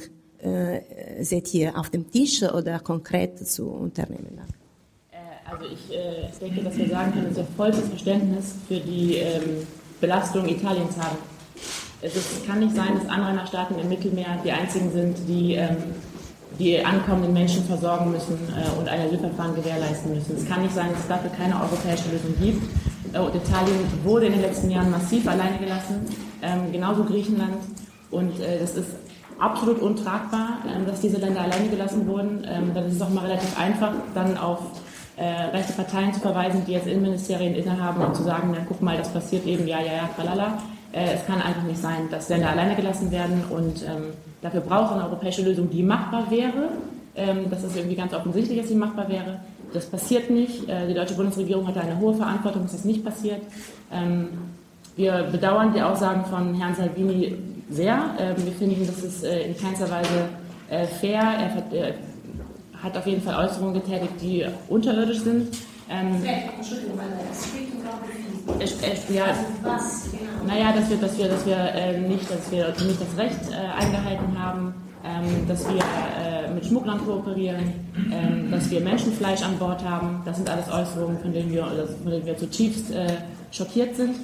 [1.22, 4.42] seht ihr auf dem Tisch oder konkret zu unternehmen?
[5.50, 9.66] Also ich äh, denke, dass wir sagen können, dass wir vollstes Verständnis für die ähm,
[10.02, 11.18] Belastung Italiens haben.
[12.02, 15.78] Es ist, kann nicht sein, dass Anrainerstaaten im Mittelmeer die einzigen sind, die ähm,
[16.60, 20.36] die ankommenden Menschen versorgen müssen äh, und ein Asylverfahren gewährleisten müssen.
[20.36, 22.64] Es kann nicht sein, dass es dafür keine europäische Lösung gibt.
[23.14, 26.06] Äh, und Italien wurde in den letzten Jahren massiv alleine gelassen,
[26.42, 27.58] ähm, genauso Griechenland.
[28.12, 28.90] Und äh, das ist
[29.40, 32.46] absolut untragbar, ähm, dass diese Länder alleine gelassen wurden.
[32.50, 34.60] Ähm, dann ist es auch mal relativ einfach, dann auf
[35.18, 38.98] äh, rechte Parteien zu verweisen, die jetzt Innenministerien innehaben und zu sagen, na guck mal,
[38.98, 40.60] das passiert eben, ja, ja, ja, tralala.
[40.92, 44.92] Äh, es kann einfach nicht sein, dass Länder alleine gelassen werden und ähm, dafür braucht
[44.92, 46.70] es eine europäische Lösung, die machbar wäre.
[47.16, 49.40] Ähm, das ist irgendwie ganz offensichtlich, dass sie machbar wäre.
[49.74, 50.70] Das passiert nicht.
[50.70, 53.42] Äh, die deutsche Bundesregierung hat eine hohe Verantwortung, dass das nicht passiert.
[53.92, 54.30] Ähm,
[54.96, 57.36] wir bedauern die Aussagen von Herrn Salvini
[57.70, 58.16] sehr.
[58.20, 60.30] Ähm, wir finden, das ist äh, in keinster Weise
[60.70, 61.22] äh, fair.
[61.72, 61.94] Er,
[62.82, 65.56] hat auf jeden Fall Äußerungen getätigt, die unterirdisch sind.
[65.90, 66.22] Ähm,
[66.58, 69.26] Entschuldigung, weil es äh, ja,
[69.64, 70.46] was, genau.
[70.46, 73.82] Naja, dass wir, dass wir, dass wir, äh, nicht, dass wir nicht das Recht äh,
[73.82, 74.74] eingehalten haben,
[75.06, 77.74] ähm, dass wir äh, mit Schmugglern kooperieren,
[78.12, 80.22] ähm, dass wir Menschenfleisch an Bord haben.
[80.26, 81.66] Das sind alles Äußerungen, von denen wir,
[82.04, 83.08] von denen wir zutiefst äh,
[83.52, 84.16] schockiert sind.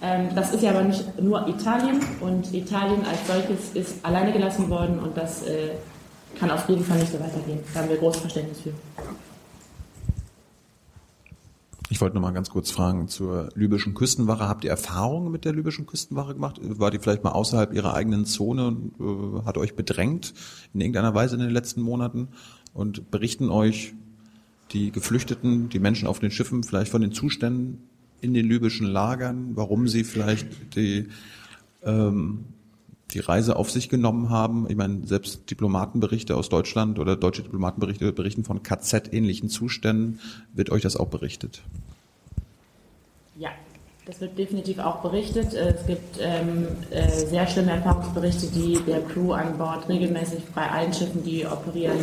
[0.00, 4.70] Ähm, das ist ja aber nicht nur Italien und Italien als solches ist alleine gelassen
[4.70, 5.70] worden und das äh,
[6.38, 7.60] kann auf jeden Fall nicht so weitergehen.
[7.74, 8.72] Da haben wir großes Verständnis für.
[11.90, 14.46] Ich wollte noch mal ganz kurz fragen zur libyschen Küstenwache.
[14.46, 16.60] Habt ihr Erfahrungen mit der libyschen Küstenwache gemacht?
[16.62, 20.34] War die vielleicht mal außerhalb ihrer eigenen Zone und äh, hat euch bedrängt
[20.74, 22.28] in irgendeiner Weise in den letzten Monaten?
[22.74, 23.94] Und berichten euch
[24.72, 27.82] die Geflüchteten, die Menschen auf den Schiffen vielleicht von den Zuständen
[28.20, 31.08] in den libyschen Lagern, warum sie vielleicht die
[31.82, 32.44] ähm,
[33.12, 34.66] die Reise auf sich genommen haben.
[34.68, 40.20] Ich meine, selbst Diplomatenberichte aus Deutschland oder deutsche Diplomatenberichte berichten von KZ-ähnlichen Zuständen.
[40.52, 41.62] Wird euch das auch berichtet?
[43.36, 43.50] Ja,
[44.04, 45.54] das wird definitiv auch berichtet.
[45.54, 50.92] Es gibt ähm, äh, sehr schlimme Erfahrungsberichte, die der Crew an Bord regelmäßig bei allen
[50.92, 51.98] Schiffen, die operieren,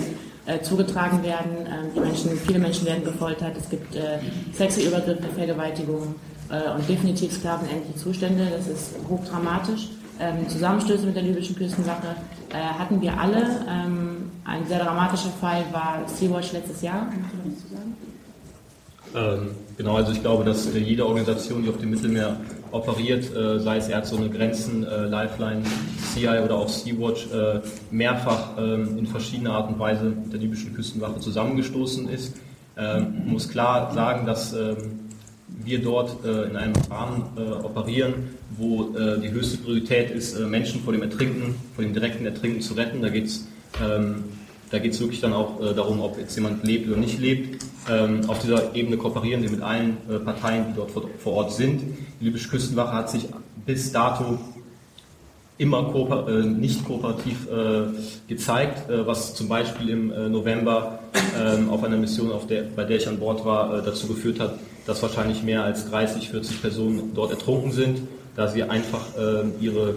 [0.48, 1.68] äh, zugetragen werden.
[1.68, 3.56] Ähm, die Menschen, viele Menschen werden gefoltert.
[3.58, 4.20] Es gibt äh,
[4.54, 6.16] sexuelle Übergriffe, Vergewaltigungen
[6.50, 8.48] äh, und definitiv sklavenähnliche Zustände.
[8.56, 9.90] Das ist hochdramatisch
[10.20, 12.16] ähm, Zusammenstöße mit der libyschen Küstenwache
[12.50, 13.66] äh, hatten wir alle.
[13.68, 17.08] Ähm, ein sehr dramatischer Fall war Sea-Watch letztes Jahr.
[19.16, 22.38] Ähm, genau, also ich glaube, dass äh, jede Organisation, die auf dem Mittelmeer
[22.72, 25.64] operiert, äh, sei es Ärzte Grenzen, äh, Lifeline,
[26.14, 30.74] CI oder auch Sea-Watch, äh, mehrfach ähm, in verschiedener Art und Weise mit der libyschen
[30.74, 32.36] Küstenwache zusammengestoßen ist.
[32.78, 35.05] Ähm, man muss klar sagen, dass ähm,
[35.64, 37.24] wir dort äh, in einem Rahmen
[37.64, 42.26] operieren, wo äh, die höchste Priorität ist, äh, Menschen vor dem Ertrinken, vor dem direkten
[42.26, 43.02] Ertrinken zu retten.
[43.02, 43.48] Da geht es
[43.82, 44.24] ähm,
[44.72, 47.64] wirklich dann auch äh, darum, ob jetzt jemand lebt oder nicht lebt.
[47.90, 51.54] Ähm, auf dieser Ebene kooperieren wir mit allen äh, Parteien, die dort vor, vor, Ort
[51.54, 51.82] sind.
[52.20, 53.28] Die libysche Küstenwache hat sich
[53.66, 54.40] bis dato
[55.58, 57.84] immer kooper äh, nicht kooperativ äh,
[58.28, 61.00] gezeigt, was zum Beispiel im November
[61.40, 64.60] ähm, auf einer Mission, auf der, bei der ich an Bord war, dazu geführt hat,
[64.86, 68.02] dass wahrscheinlich mehr als 30, 40 Personen dort ertrunken sind,
[68.36, 69.96] da sie einfach ähm, ihre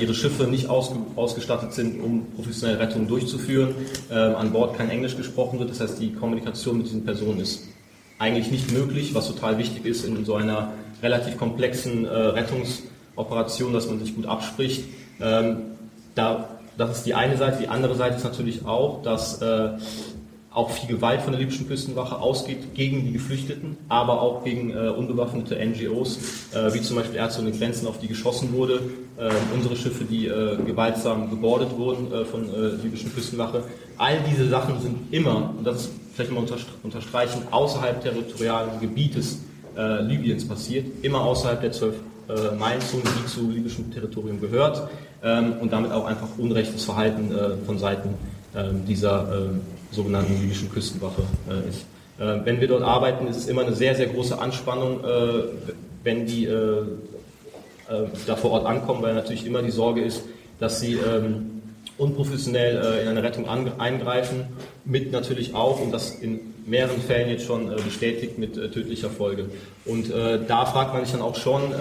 [0.00, 3.74] ihre Schiffe nicht ausgestattet sind, um professionelle Rettungen durchzuführen.
[4.10, 7.64] Ähm, an Bord kein Englisch gesprochen wird, das heißt, die Kommunikation mit diesen Personen ist
[8.18, 13.86] eigentlich nicht möglich, was total wichtig ist in so einer relativ komplexen äh, Rettungsoperation, dass
[13.88, 14.84] man sich gut abspricht.
[15.20, 15.56] Ähm,
[16.14, 17.58] da, das ist die eine Seite.
[17.60, 19.70] Die andere Seite ist natürlich auch, dass äh,
[20.54, 24.88] auch viel Gewalt von der libyschen Küstenwache ausgeht gegen die Geflüchteten, aber auch gegen äh,
[24.88, 26.18] unbewaffnete NGOs,
[26.54, 28.80] äh, wie zum Beispiel Ärzte ohne Grenzen, auf die geschossen wurde,
[29.18, 33.64] äh, unsere Schiffe, die äh, gewaltsam gebordet wurden äh, von äh, libyschen Küstenwache.
[33.98, 36.44] All diese Sachen sind immer, und das ist vielleicht mal
[36.84, 39.40] unterstreichen, außerhalb territorialen Gebietes
[39.76, 41.96] Libyens passiert, immer außerhalb der zwölf
[42.28, 44.88] äh, Meilenzone, die zu libyschem Territorium gehört
[45.20, 47.32] ähm, und damit auch einfach unrechtes Verhalten
[47.66, 48.10] von Seiten
[48.54, 49.62] ähm, dieser ähm,
[49.94, 51.86] sogenannten libyschen Küstenwache äh, ist.
[52.18, 55.44] Äh, wenn wir dort arbeiten, ist es immer eine sehr, sehr große Anspannung, äh,
[56.02, 56.46] wenn die
[58.26, 60.22] da vor Ort ankommen, weil natürlich immer die Sorge ist,
[60.58, 61.53] dass sie ähm,
[61.96, 64.46] unprofessionell in eine Rettung eingreifen,
[64.84, 69.46] mit natürlich auch, und das in mehreren Fällen jetzt schon bestätigt, mit tödlicher Folge.
[69.84, 71.72] Und da fragt man sich dann auch schon,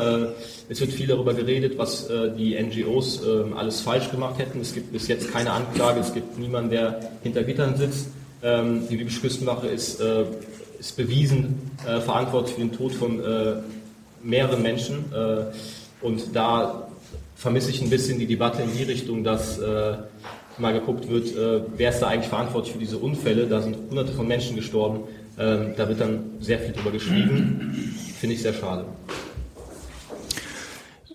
[0.69, 4.61] es wird viel darüber geredet, was die NGOs ähm, alles falsch gemacht hätten.
[4.61, 8.09] Es gibt bis jetzt keine Anklage, es gibt niemanden, der hinter Gittern sitzt.
[8.43, 10.25] Ähm, die libysche Küstenwache ist, äh,
[10.77, 13.53] ist bewiesen äh, verantwortlich für den Tod von äh,
[14.21, 15.05] mehreren Menschen.
[16.01, 16.82] und da
[17.43, 19.59] vermisse ich ein bisschen die Debatte in die Richtung, dass
[20.57, 21.33] mal geguckt wird,
[21.77, 23.47] wer ist da eigentlich verantwortlich für diese Unfälle.
[23.47, 25.01] Da sind hunderte von Menschen gestorben.
[25.37, 27.71] Ähm, da wird dann sehr viel drüber geschrieben.
[28.19, 28.85] Finde ich sehr schade.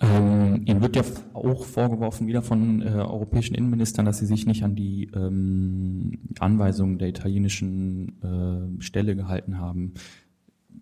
[0.00, 1.02] Ähm, Ihnen wird ja
[1.34, 6.98] auch vorgeworfen, wieder von äh, europäischen Innenministern, dass Sie sich nicht an die ähm, Anweisungen
[6.98, 9.94] der italienischen äh, Stelle gehalten haben.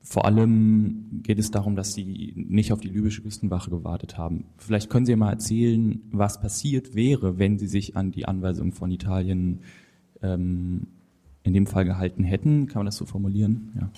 [0.09, 4.45] Vor allem geht es darum, dass Sie nicht auf die libysche Küstenwache gewartet haben.
[4.57, 8.93] Vielleicht können Sie mal erzählen, was passiert wäre, wenn Sie sich an die Anweisungen von
[8.93, 9.63] Italien
[10.23, 10.87] ähm,
[11.43, 12.69] in dem Fall gehalten hätten.
[12.69, 13.73] Kann man das so formulieren?
[13.81, 13.91] Ja.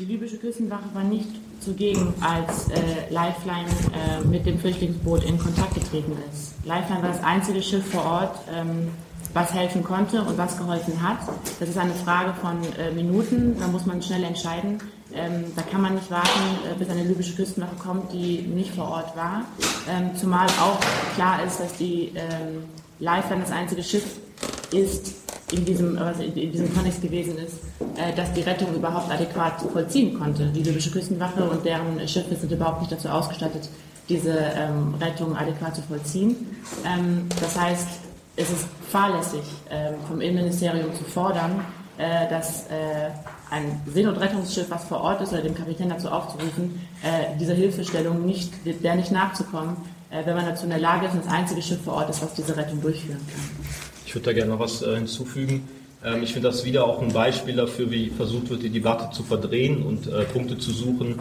[0.00, 1.28] Die libysche Küstenwache war nicht
[1.60, 6.54] zugegen, als äh, Lifeline äh, mit dem Flüchtlingsboot in Kontakt getreten ist.
[6.64, 8.88] Lifeline war das einzige Schiff vor Ort, ähm,
[9.36, 11.18] was helfen konnte und was geholfen hat.
[11.60, 14.78] Das ist eine Frage von äh, Minuten, da muss man schnell entscheiden.
[15.12, 18.88] Ähm, da kann man nicht warten, äh, bis eine libysche Küstenwache kommt, die nicht vor
[18.88, 19.42] Ort war.
[19.88, 20.78] Ähm, zumal auch
[21.14, 22.64] klar ist, dass die ähm,
[22.98, 24.18] Lifeline das einzige Schiff
[24.72, 25.14] ist,
[25.52, 27.58] in diesem, was in diesem Kontext gewesen ist,
[27.96, 30.46] äh, dass die Rettung überhaupt adäquat vollziehen konnte.
[30.46, 33.68] Die libysche Küstenwache und deren Schiffe sind überhaupt nicht dazu ausgestattet,
[34.08, 36.56] diese ähm, Rettung adäquat zu vollziehen.
[36.86, 38.05] Ähm, das heißt,
[38.36, 41.64] es ist fahrlässig ähm, vom Innenministerium zu fordern,
[41.98, 43.10] äh, dass äh,
[43.50, 48.52] ein Seenotrettungsschiff, was vor Ort ist, oder dem Kapitän dazu aufzurufen, äh, dieser Hilfestellung nicht,
[48.64, 49.76] der nicht nachzukommen,
[50.10, 52.32] wenn man dazu in der Lage ist und das einzige Schiff vor Ort ist, was
[52.34, 53.66] diese Rettung durchführen kann.
[54.06, 55.68] Ich würde da gerne noch was hinzufügen.
[56.04, 59.24] Ähm, ich finde das wieder auch ein Beispiel dafür, wie versucht wird, die Debatte zu
[59.24, 61.18] verdrehen und Punkte zu suchen,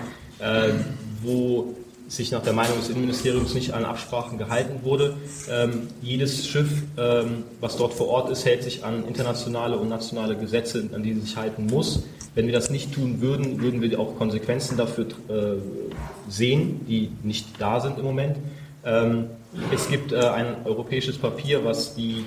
[1.23, 1.73] wo
[2.07, 5.15] sich nach der Meinung des Innenministeriums nicht an Absprachen gehalten wurde.
[5.49, 10.35] Ähm, jedes Schiff, ähm, was dort vor Ort ist, hält sich an internationale und nationale
[10.35, 12.03] Gesetze, an die es sich halten muss.
[12.35, 15.55] Wenn wir das nicht tun würden, würden wir auch Konsequenzen dafür äh,
[16.29, 18.37] sehen, die nicht da sind im Moment.
[18.83, 19.27] Ähm,
[19.73, 22.25] es gibt äh, ein europäisches Papier, was die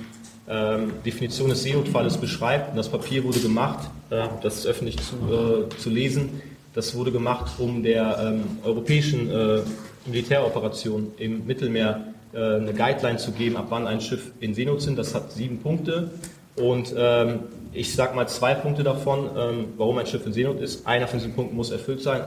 [0.49, 2.71] ähm, Definition des Seenotfalles beschreibt.
[2.71, 6.41] Und das Papier wurde gemacht, äh, das ist öffentlich zu, äh, zu lesen,
[6.73, 9.61] das wurde gemacht, um der ähm, europäischen äh,
[10.05, 14.97] Militäroperation im Mittelmeer äh, eine Guideline zu geben, ab wann ein Schiff in Seenot sind.
[14.97, 16.11] Das hat sieben Punkte.
[16.55, 17.39] Und ähm,
[17.73, 20.85] ich sage mal zwei Punkte davon, ähm, warum ein Schiff in Seenot ist.
[20.85, 22.21] Einer von diesen Punkten muss erfüllt sein.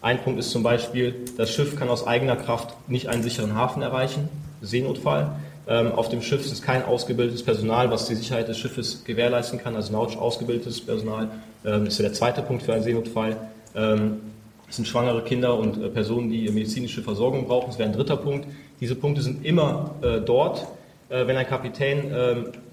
[0.00, 3.82] Ein Punkt ist zum Beispiel, das Schiff kann aus eigener Kraft nicht einen sicheren Hafen
[3.82, 4.28] erreichen,
[4.60, 5.32] Seenotfall.
[5.66, 9.76] Ähm, auf dem Schiff ist kein ausgebildetes Personal, was die Sicherheit des Schiffes gewährleisten kann,
[9.76, 11.28] also nautisch ausgebildetes Personal.
[11.64, 13.36] Ähm, ist ja der zweite Punkt für einen Seenotfall.
[13.78, 14.20] Ähm,
[14.68, 17.68] es sind schwangere Kinder und äh, Personen, die medizinische Versorgung brauchen.
[17.68, 18.46] Das wäre ein dritter Punkt.
[18.80, 20.66] Diese Punkte sind immer äh, dort.
[21.08, 22.12] Äh, wenn ein Kapitän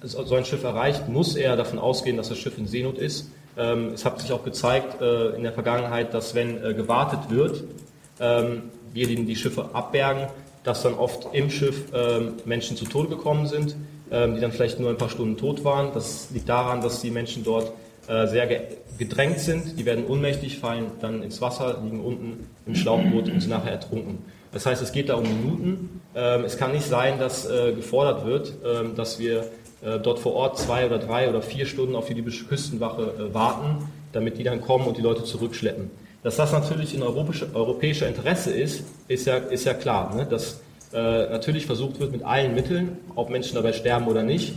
[0.01, 3.31] so ein Schiff erreicht, muss er davon ausgehen, dass das Schiff in Seenot ist.
[3.55, 7.63] Es hat sich auch gezeigt in der Vergangenheit, dass wenn gewartet wird,
[8.19, 10.27] wir die Schiffe abbergen,
[10.65, 13.75] dass dann oft im Schiff ähm, Menschen zu Tode gekommen sind,
[14.11, 15.93] ähm, die dann vielleicht nur ein paar Stunden tot waren.
[15.93, 17.71] Das liegt daran, dass die Menschen dort
[18.07, 18.47] äh, sehr
[18.97, 19.79] gedrängt sind.
[19.79, 24.19] Die werden ohnmächtig, fallen dann ins Wasser, liegen unten im Schlauchboot und sind nachher ertrunken.
[24.51, 26.01] Das heißt, es geht da um Minuten.
[26.15, 29.45] Ähm, es kann nicht sein, dass äh, gefordert wird, ähm, dass wir
[29.83, 33.89] äh, dort vor Ort zwei oder drei oder vier Stunden auf die libysche Küstenwache warten.
[34.13, 35.91] damit die dann kommen und die Leute zurückschleppen.
[36.23, 40.15] Dass das natürlich in europäischer, Interesse ist, ist ja, ist ja klar.
[40.15, 40.25] Ne?
[40.25, 40.61] Dass
[40.93, 44.53] natürlich versucht wird mit allen Mitteln, ob Menschen dabei sterben oder nicht,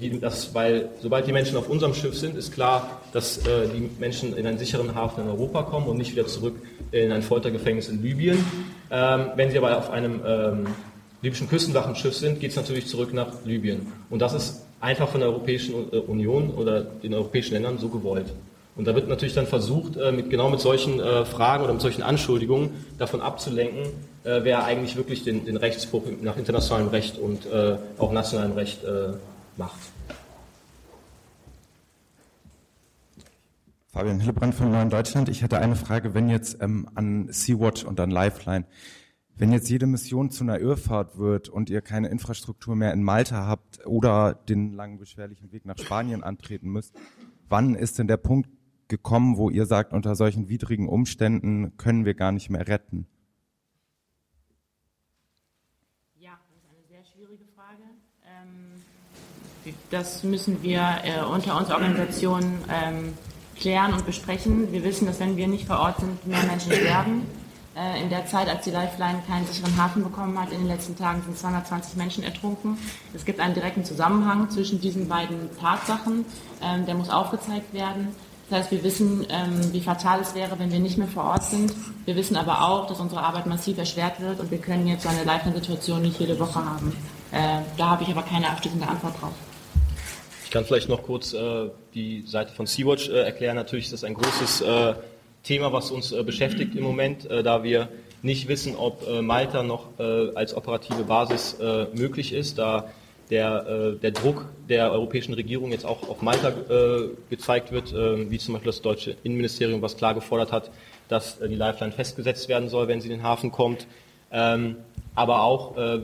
[0.00, 3.90] die, das, weil sobald die Menschen auf unserem Schiff sind, ist klar, dass äh, die
[3.98, 6.56] Menschen in einen sicheren Hafen in Europa kommen und nicht wieder zurück
[6.92, 8.44] in ein Foltergefängnis in Libyen.
[8.90, 10.66] Ähm, wenn sie aber auf einem ähm,
[11.22, 13.86] libyschen Küstenwachenschiff sind, geht es natürlich zurück nach Libyen.
[14.10, 18.26] Und das ist einfach von der Europäischen äh, Union oder den europäischen Ländern so gewollt.
[18.74, 21.82] Und da wird natürlich dann versucht, äh, mit, genau mit solchen äh, Fragen oder mit
[21.82, 27.40] solchen Anschuldigungen davon abzulenken, wer eigentlich wirklich den, den, Rechtsbruch nach internationalem Recht und
[27.98, 28.78] auch nationalem Recht
[29.58, 29.78] macht.
[33.92, 35.28] Fabian Hillebrand von Neuen Deutschland.
[35.28, 38.64] Ich hätte eine Frage, wenn jetzt ähm, an Sea-Watch und an Lifeline,
[39.36, 43.46] wenn jetzt jede Mission zu einer Irrfahrt wird und ihr keine Infrastruktur mehr in Malta
[43.46, 46.94] habt oder den langen, beschwerlichen Weg nach Spanien antreten müsst,
[47.50, 48.48] wann ist denn der Punkt
[48.88, 53.06] gekommen, wo ihr sagt, unter solchen widrigen Umständen können wir gar nicht mehr retten?
[56.14, 57.82] Ja, das ist eine sehr schwierige Frage.
[58.24, 58.82] Ähm,
[59.90, 63.14] das müssen wir äh, unter uns Organisationen ähm,
[63.56, 64.72] klären und besprechen.
[64.72, 67.26] Wir wissen, dass wenn wir nicht vor Ort sind, mehr Menschen sterben.
[67.74, 70.96] Äh, in der Zeit, als die Lifeline keinen sicheren Hafen bekommen hat, in den letzten
[70.96, 72.76] Tagen sind 220 Menschen ertrunken.
[73.14, 76.26] Es gibt einen direkten Zusammenhang zwischen diesen beiden Tatsachen.
[76.62, 78.08] Ähm, der muss aufgezeigt werden.
[78.50, 81.44] Das heißt, wir wissen, ähm, wie fatal es wäre, wenn wir nicht mehr vor Ort
[81.44, 81.72] sind.
[82.04, 85.08] Wir wissen aber auch, dass unsere Arbeit massiv erschwert wird und wir können jetzt so
[85.08, 86.94] eine Lifeline-Situation nicht jede Woche haben.
[87.30, 89.32] Äh, da habe ich aber keine abschließende Antwort drauf.
[90.52, 93.56] Ich kann vielleicht noch kurz äh, die Seite von Sea-Watch äh, erklären.
[93.56, 94.94] Natürlich ist das ein großes äh,
[95.42, 97.88] Thema, was uns äh, beschäftigt im Moment, äh, da wir
[98.20, 101.56] nicht wissen, ob Malta noch als operative Basis
[101.92, 102.88] möglich ist, da
[103.30, 108.30] der, äh, der Druck der europäischen Regierung jetzt auch auf Malta äh, gezeigt wird, äh,
[108.30, 110.70] wie zum Beispiel das deutsche Innenministerium, was klar gefordert hat,
[111.08, 113.88] dass äh, die Lifeline festgesetzt werden soll, wenn sie in den Hafen kommt.
[114.30, 114.76] Ähm,
[115.16, 116.00] aber auch äh,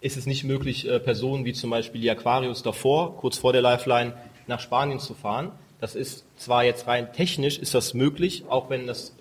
[0.00, 3.62] ist es nicht möglich, äh, Personen wie zum Beispiel die Aquarius davor, kurz vor der
[3.62, 4.14] Lifeline,
[4.46, 5.52] nach Spanien zu fahren.
[5.80, 9.14] Das ist zwar jetzt rein technisch ist das möglich, auch wenn das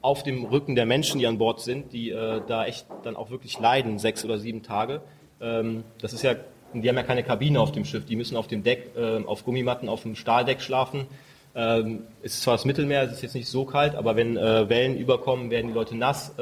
[0.00, 3.60] auf dem Rücken der Menschen, die an Bord sind, die da echt dann auch wirklich
[3.60, 5.02] leiden, sechs oder sieben Tage.
[5.40, 6.34] Ähm, das ist ja,
[6.72, 9.44] die haben ja keine Kabine auf dem Schiff, die müssen auf dem Deck, äh, auf
[9.44, 11.06] Gummimatten, auf dem Stahldeck schlafen.
[11.54, 14.68] Ähm, es ist zwar das Mittelmeer, es ist jetzt nicht so kalt, aber wenn äh,
[14.68, 16.34] Wellen überkommen, werden die Leute nass.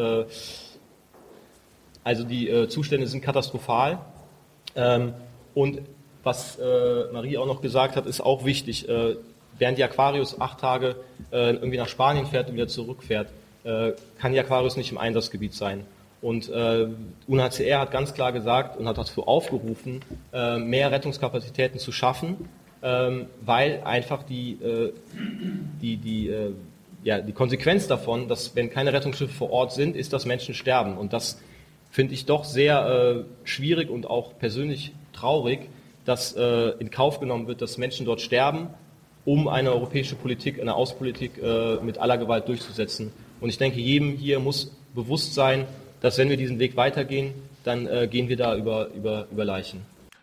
[2.04, 3.98] Äh, also die äh, Zustände sind katastrophal.
[4.74, 5.14] Ähm,
[5.54, 5.82] und
[6.22, 8.88] was äh, Marie auch noch gesagt hat, ist auch wichtig.
[8.88, 9.16] Äh,
[9.58, 10.96] während die Aquarius acht Tage
[11.30, 13.28] irgendwie nach Spanien fährt und wieder zurückfährt,
[13.62, 15.84] kann die Aquarius nicht im Einsatzgebiet sein.
[16.22, 16.88] Und äh,
[17.26, 20.00] UNHCR hat ganz klar gesagt und hat dazu aufgerufen,
[20.32, 22.48] äh, mehr Rettungskapazitäten zu schaffen,
[22.82, 24.92] ähm, weil einfach die, äh,
[25.80, 26.52] die, die, äh,
[27.02, 30.96] ja, die Konsequenz davon, dass wenn keine Rettungsschiffe vor Ort sind, ist, dass Menschen sterben.
[30.96, 31.40] Und das
[31.92, 35.68] finde ich doch sehr äh, schwierig und auch persönlich traurig,
[36.06, 38.68] dass äh, in Kauf genommen wird, dass Menschen dort sterben,
[39.26, 43.12] um eine europäische Politik, eine Außenpolitik äh, mit aller Gewalt durchzusetzen.
[43.40, 45.66] Und ich denke, jedem hier muss bewusst sein,
[46.00, 49.82] dass wenn wir diesen Weg weitergehen, dann äh, gehen wir da über, über, über Leichen.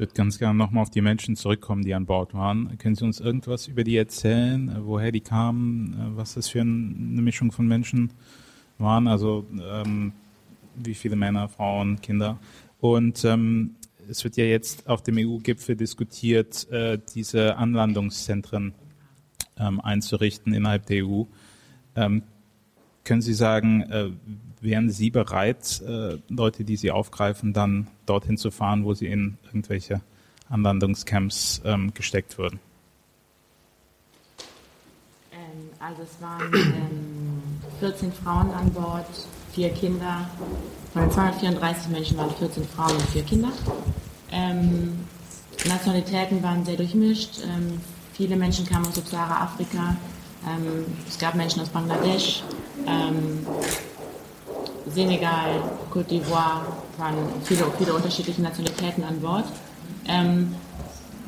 [0.00, 2.78] Würde ganz gerne nochmal auf die Menschen zurückkommen, die an Bord waren.
[2.78, 6.62] Können Sie uns irgendwas über die erzählen, äh, woher die kamen, äh, was das für
[6.62, 6.72] eine
[7.22, 8.10] Mischung von Menschen
[8.78, 9.06] waren?
[9.06, 10.12] Also ähm,
[10.74, 12.38] wie viele Männer, Frauen, Kinder?
[12.80, 13.76] Und ähm,
[14.08, 18.72] es wird ja jetzt auf dem EU-Gipfel diskutiert, äh, diese Anlandungszentren
[19.58, 21.24] ähm, einzurichten innerhalb der EU.
[21.94, 22.22] Ähm,
[23.04, 24.10] können Sie sagen, äh,
[24.60, 29.38] wären Sie bereit, äh, Leute, die Sie aufgreifen, dann dorthin zu fahren, wo sie in
[29.44, 30.00] irgendwelche
[30.48, 32.58] Anlandungscamps ähm, gesteckt würden?
[35.32, 35.38] Ähm,
[35.78, 37.42] also es waren ähm,
[37.80, 39.06] 14 Frauen an Bord,
[39.52, 40.28] vier Kinder.
[40.92, 43.52] Von den 234 Menschen waren 14 Frauen und vier Kinder.
[44.32, 45.06] Ähm,
[45.66, 47.40] Nationalitäten waren sehr durchmischt.
[47.44, 47.80] Ähm,
[48.12, 49.96] viele Menschen kamen aus Subsahara-Afrika.
[50.46, 52.42] Ähm, es gab Menschen aus Bangladesch.
[54.86, 56.66] Senegal, Côte d'Ivoire,
[56.98, 59.44] waren viele, viele unterschiedliche Nationalitäten an Bord.
[60.06, 60.54] Ähm,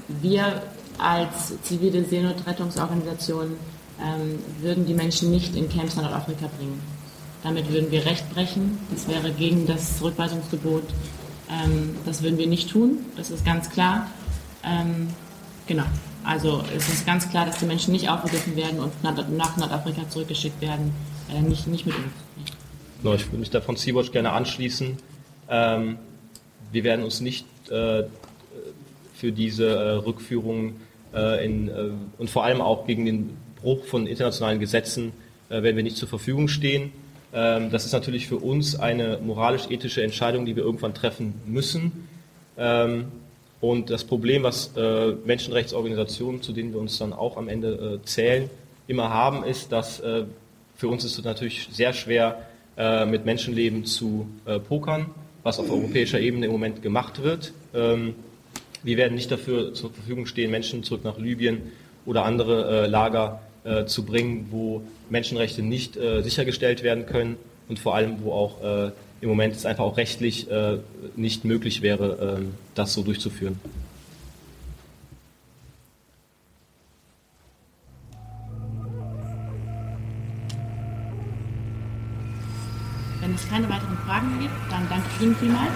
[0.09, 0.62] wir
[0.99, 3.57] als zivile Seenotrettungsorganisation
[4.01, 6.80] ähm, würden die Menschen nicht in Camps nach Nordafrika bringen.
[7.43, 8.78] Damit würden wir Recht brechen.
[8.91, 10.85] Das wäre gegen das Zurückweisungsgebot.
[11.51, 12.99] Ähm, das würden wir nicht tun.
[13.16, 14.07] Das ist ganz klar.
[14.64, 15.09] Ähm,
[15.66, 15.85] genau.
[16.24, 20.61] Also es ist ganz klar, dass die Menschen nicht aufgegriffen werden und nach Nordafrika zurückgeschickt
[20.61, 20.95] werden.
[21.28, 22.12] Äh, nicht, nicht mit uns.
[23.05, 24.97] No, ich würde mich da von Sea-Watch gerne anschließen.
[25.49, 25.99] Ähm,
[26.71, 28.05] wir werden uns nicht äh,
[29.15, 30.75] für diese äh, Rückführung
[31.13, 35.13] äh, in, äh, und vor allem auch gegen den Bruch von internationalen Gesetzen
[35.49, 36.93] äh, werden wir nicht zur Verfügung stehen.
[37.35, 42.09] Ähm, das ist natürlich für uns eine moralisch-ethische Entscheidung, die wir irgendwann treffen müssen.
[42.57, 43.07] Ähm,
[43.61, 48.07] und das Problem, was äh, Menschenrechtsorganisationen, zu denen wir uns dann auch am Ende äh,
[48.07, 48.49] zählen,
[48.87, 50.03] immer haben, ist, dass
[50.75, 55.07] für uns ist es natürlich sehr schwer, äh, mit Menschenleben zu äh, pokern,
[55.43, 57.53] was auf europäischer Ebene im Moment gemacht wird.
[57.75, 58.14] Ähm,
[58.83, 61.73] wir werden nicht dafür zur Verfügung stehen, Menschen zurück nach Libyen
[62.05, 63.41] oder andere äh, Lager
[63.87, 67.37] zu bringen, wo Menschenrechte nicht sichergestellt werden können
[67.68, 68.57] und vor allem, wo auch
[69.23, 70.79] im Moment es einfach auch rechtlich äh,
[71.16, 72.45] nicht möglich wäre, äh,
[72.75, 73.59] das so durchzuführen.
[83.33, 85.70] Wenn es keine weiteren Fragen gibt, dann danke ich Ihnen vielmals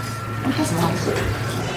[0.44, 1.75] und das war's.